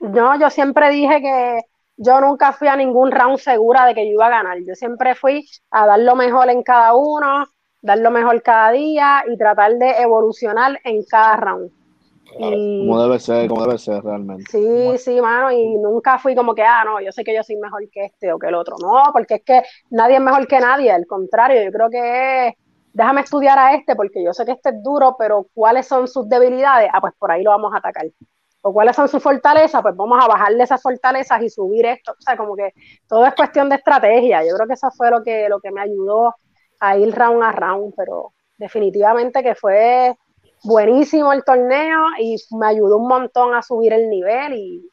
[0.00, 1.60] No, yo siempre dije que
[1.96, 4.58] yo nunca fui a ningún round segura de que yo iba a ganar.
[4.66, 7.46] Yo siempre fui a dar lo mejor en cada uno,
[7.80, 11.70] dar lo mejor cada día y tratar de evolucionar en cada round.
[12.38, 14.44] Y Como debe ser, como debe ser realmente.
[14.50, 17.56] sí, sí, mano, y nunca fui como que, ah, no, yo sé que yo soy
[17.56, 18.76] mejor que este o que el otro.
[18.80, 22.54] No, porque es que nadie es mejor que nadie, al contrario, yo creo que es,
[22.92, 26.28] déjame estudiar a este porque yo sé que este es duro, pero ¿cuáles son sus
[26.28, 26.90] debilidades?
[26.92, 28.06] Ah, pues por ahí lo vamos a atacar.
[28.62, 32.12] O cuáles son sus fortalezas, pues vamos a bajarle esas fortalezas y subir esto.
[32.12, 32.72] O sea, como que
[33.06, 34.42] todo es cuestión de estrategia.
[34.44, 36.34] Yo creo que eso fue lo que, lo que me ayudó
[36.80, 40.16] a ir round a round, pero definitivamente que fue
[40.66, 44.90] buenísimo el torneo y me ayudó un montón a subir el nivel y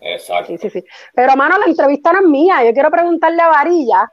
[0.00, 0.48] Exacto.
[0.48, 0.84] sí, sí, sí.
[1.14, 2.62] Pero mano, la entrevista no es mía.
[2.64, 4.10] Yo quiero preguntarle a Varilla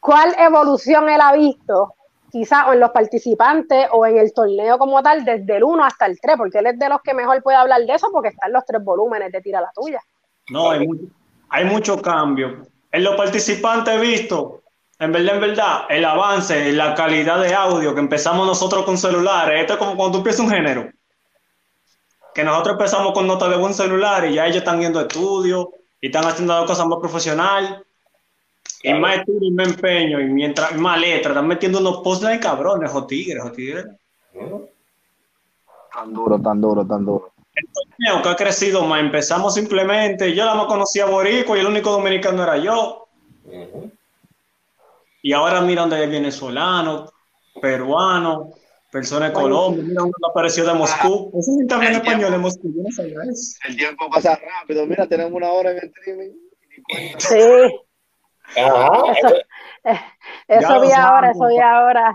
[0.00, 1.94] cuál evolución él ha visto,
[2.32, 6.06] quizás o en los participantes o en el torneo como tal, desde el 1 hasta
[6.06, 8.52] el 3, porque él es de los que mejor puede hablar de eso porque están
[8.52, 10.00] los tres volúmenes de Tira la Tuya.
[10.48, 11.04] No, hay mucho,
[11.50, 12.62] hay mucho cambio.
[12.90, 14.59] En los participantes he visto,
[15.00, 18.98] en verdad, en verdad, el avance en la calidad de audio que empezamos nosotros con
[18.98, 19.62] celulares.
[19.62, 20.90] Esto es como cuando tú empiezas un género.
[22.34, 25.68] Que nosotros empezamos con notas de buen celular y ya ellos están viendo estudios
[26.02, 27.82] y están haciendo las cosas más profesional.
[28.82, 32.90] Y más estudio y más empeño y mientras más letra, están metiendo unos postline cabrones,
[32.94, 33.86] o tigres, o tigres.
[35.94, 37.32] Tan duro, tan duro, tan duro.
[37.72, 39.00] torneo que ha crecido más.
[39.00, 43.08] Empezamos simplemente, yo la más conocía Boricua y el único dominicano era yo.
[45.22, 47.06] Y ahora mira donde hay venezolano,
[47.60, 48.50] peruano,
[48.90, 51.30] personas de Colombia, mira dónde apareció de Moscú.
[51.38, 53.58] Ese gente habla en español de Moscú, yo no sabía eso.
[53.68, 54.86] El tiempo pasa rápido.
[54.86, 56.30] Mira, tenemos una hora en el streaming.
[57.18, 57.36] Sí,
[58.56, 59.28] Ajá, Eso-
[59.84, 59.98] eso,
[60.48, 62.14] eso vi ahora, eso vi ahora.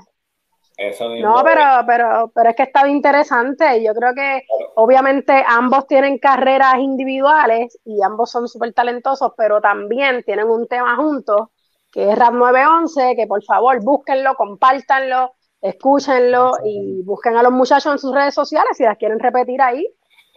[0.78, 1.10] eso.
[1.16, 3.82] No, pero, pero, pero es que estaba interesante.
[3.82, 4.42] Yo creo que
[4.76, 10.98] obviamente ambos tienen carreras individuales y ambos son súper talentosos, pero también tienen un tema
[10.98, 11.48] juntos,
[11.96, 15.32] que es Rap 911, que por favor búsquenlo, compártanlo,
[15.62, 19.88] escúchenlo y busquen a los muchachos en sus redes sociales si las quieren repetir ahí.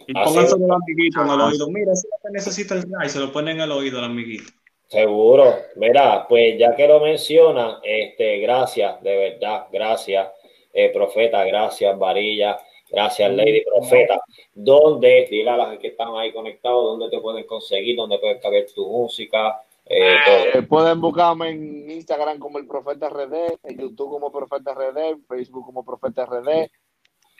[0.07, 1.67] Y pónganse el amiguito en el oído.
[1.67, 4.45] Mira, lo que necesita el se lo ponen en el oído al amiguito.
[4.87, 5.53] Seguro.
[5.75, 10.29] Mira, pues ya que lo menciona, este, gracias, de verdad, gracias,
[10.71, 12.57] eh, Profeta, gracias, Varilla,
[12.89, 14.21] gracias, Lady Profeta.
[14.53, 18.65] ¿Dónde, dile a las que están ahí conectados, dónde te pueden conseguir, dónde puedes caber
[18.73, 19.61] tu música?
[19.89, 20.59] Eh, todo.
[20.59, 25.25] Eh, pueden buscarme en Instagram como el Profeta RD, en YouTube como Profeta RD, en
[25.25, 26.69] Facebook como Profeta RD,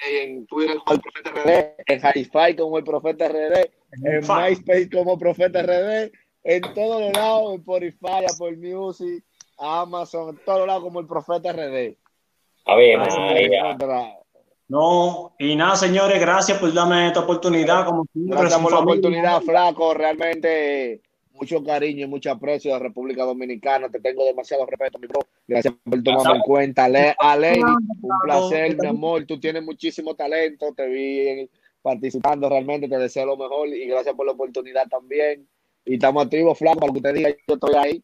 [0.09, 3.71] en Twitter como el Profeta RD, en Hi-Fi como el Profeta RD,
[4.03, 4.19] en.
[4.21, 6.11] MySpace como Profeta RD
[6.43, 9.23] en todos los lados, en Spotify, Apple Music,
[9.57, 11.95] Amazon, en todos lados como el profeta RD.
[12.65, 12.99] A ver,
[14.67, 17.85] no, y nada, señores, gracias por darme esta oportunidad.
[17.85, 19.95] Como gracias por la oportunidad, Flaco.
[19.95, 21.01] Realmente
[21.39, 23.89] mucho cariño y mucho aprecio de República Dominicana.
[23.89, 25.21] Te tengo demasiado respeto, mi bro.
[25.47, 26.89] Gracias por tomarme en cuenta.
[26.89, 29.25] Le a Lady, un placer, mi amor.
[29.25, 30.73] Tú tienes muchísimo talento.
[30.75, 31.49] Te vi
[31.81, 32.89] participando realmente.
[32.89, 35.47] Te deseo lo mejor y gracias por la oportunidad también.
[35.85, 38.03] Y estamos activos, Flaco, para que usted diga, yo estoy ahí.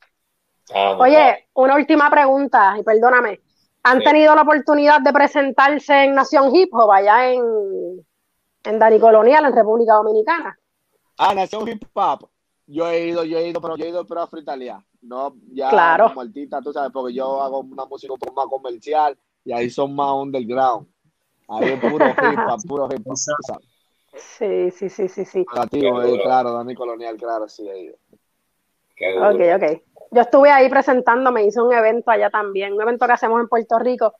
[0.97, 3.41] Oye, una última pregunta, y perdóname.
[3.83, 7.43] ¿Han tenido la oportunidad de presentarse en Nación Hip Hop allá en,
[8.63, 10.57] en Dani Colonial, en República Dominicana?
[11.17, 12.29] Ah, Nación Hip Hop.
[12.67, 14.83] Yo he ido, yo he ido, pero yo he ido pero a Italia.
[15.01, 16.07] No, ya claro.
[16.09, 19.69] como artista, tú sabes, porque yo hago una música un poco más comercial y ahí
[19.69, 20.87] son más underground.
[21.47, 23.15] Ahí es puro hip hop, puro hip hop.
[24.17, 25.39] Sí, sí, sí, sí, sí.
[25.39, 27.97] Eh, claro, Dani Colonial, claro, sí he ido.
[29.19, 29.81] Ok, ok.
[30.11, 33.77] Yo estuve ahí presentándome, hice un evento allá también, un evento que hacemos en Puerto
[33.77, 34.13] Rico,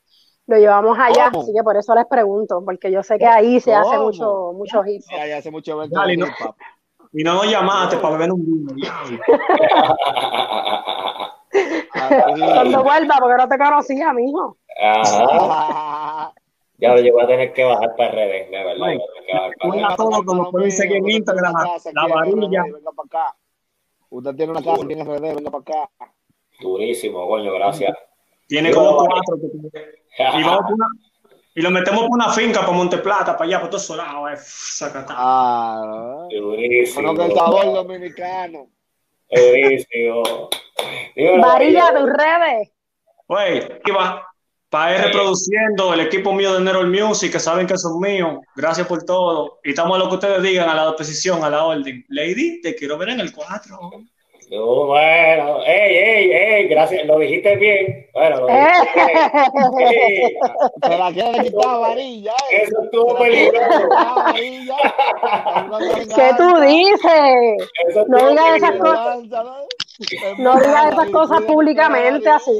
[0.46, 3.74] lo llevamos allá, así que por eso les pregunto, porque yo sé que ahí se
[3.74, 5.08] hace mucho, mucho hip hop.
[5.08, 6.26] Sí, ahí hace mucho evento Dale, no,
[7.16, 8.74] Y no nos llamaste para beber un vino.
[12.28, 14.58] Cuando vuelva, porque no te conocía, mijo.
[14.78, 16.34] Ajá.
[16.76, 18.98] Ya lo llevo a tener que bajar para redes, de verdad.
[19.62, 21.54] Hola todo, como pueden seguir en Instagram,
[21.94, 22.64] la varilla.
[22.64, 23.36] Venga para acá.
[24.10, 25.88] Usted tiene una casa, tiene RD, venga para acá.
[26.60, 27.96] Durísimo, coño, gracias.
[28.46, 29.38] Tiene como cuatro.
[29.38, 30.86] y, vamos una,
[31.56, 34.28] y lo metemos por una finca para Monteplata, para allá, para todo solado.
[34.28, 34.36] Eh.
[35.08, 37.14] Ah, durísimo.
[37.14, 38.68] Bueno, que el sabor dominicano.
[39.30, 40.50] Durísimo.
[41.40, 42.70] Varilla, tus redes.
[43.26, 44.28] Güey, iba
[44.68, 48.38] para ir reproduciendo el equipo mío de Nero Music, que saben que son míos.
[48.54, 49.58] Gracias por todo.
[49.64, 52.04] Y estamos a lo que ustedes digan, a la oposición, a la orden.
[52.08, 53.78] Lady, te quiero ver en el 4.
[54.48, 58.08] No, bueno, ey, ey, ey, gracias, lo dijiste bien.
[58.12, 59.00] Bueno, lo dijiste
[59.78, 60.32] bien.
[60.82, 62.32] Se la quiere quitar varilla.
[62.52, 62.62] Eh.
[62.62, 63.88] Eso estuvo peligroso.
[66.14, 68.06] ¿Qué tú dices?
[68.06, 69.18] No digas esas cosas.
[70.38, 72.52] No digas esas cosas públicamente así.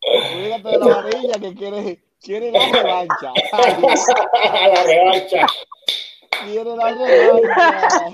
[0.00, 3.32] Cuídate de la varilla que quiere, quiere la revancha.
[3.52, 5.46] la revancha.
[6.44, 8.10] Quiere la revancha.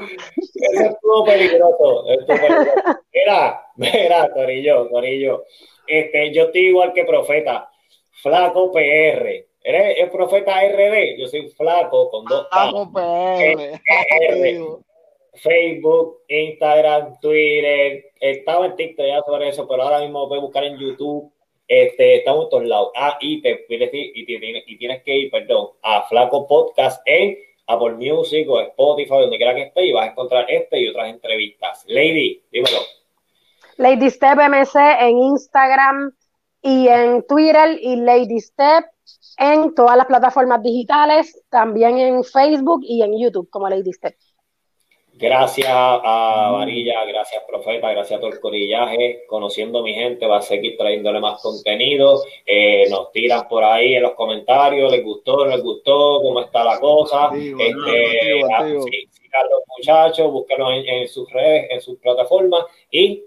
[0.00, 2.08] Eso estuvo peligroso.
[2.08, 3.00] Estuvo peligroso.
[3.12, 5.44] Mira, mira, Corillo, Corillo.
[5.86, 7.68] Este, yo estoy igual que profeta.
[8.22, 9.46] Flaco PR.
[9.62, 11.18] ¿Eres el profeta RD?
[11.18, 13.78] Yo soy flaco con dos Flaco PR.
[15.34, 18.12] Facebook, Instagram, Twitter.
[18.20, 21.32] Estaba en TikTok ya sobre eso, pero ahora mismo lo puedes buscar en YouTube.
[21.66, 22.92] Este, estamos en todos lados.
[22.96, 27.36] Ah, y, te, y, y tienes que ir, perdón, a Flaco Podcast en
[27.68, 31.08] Apple Music o Spotify, donde quiera que esté, y vas a encontrar este y otras
[31.08, 31.84] entrevistas.
[31.86, 32.78] Lady, dímelo.
[33.76, 36.12] Lady Step MC en Instagram
[36.62, 38.86] y en Twitter y Lady Step
[39.36, 44.16] en todas las plataformas digitales, también en Facebook y en YouTube como Lady Step.
[45.20, 49.24] Gracias a Varilla, gracias Profeta, gracias a todo el corillaje.
[49.26, 52.22] Conociendo a mi gente, va a seguir trayéndole más contenido.
[52.46, 56.78] Eh, nos tiran por ahí en los comentarios, les gustó, les gustó, cómo está la
[56.78, 57.30] cosa.
[57.34, 63.24] este, a, los muchachos, búsquenlos en, sus redes, en sus plataformas y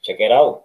[0.00, 0.62] check it out.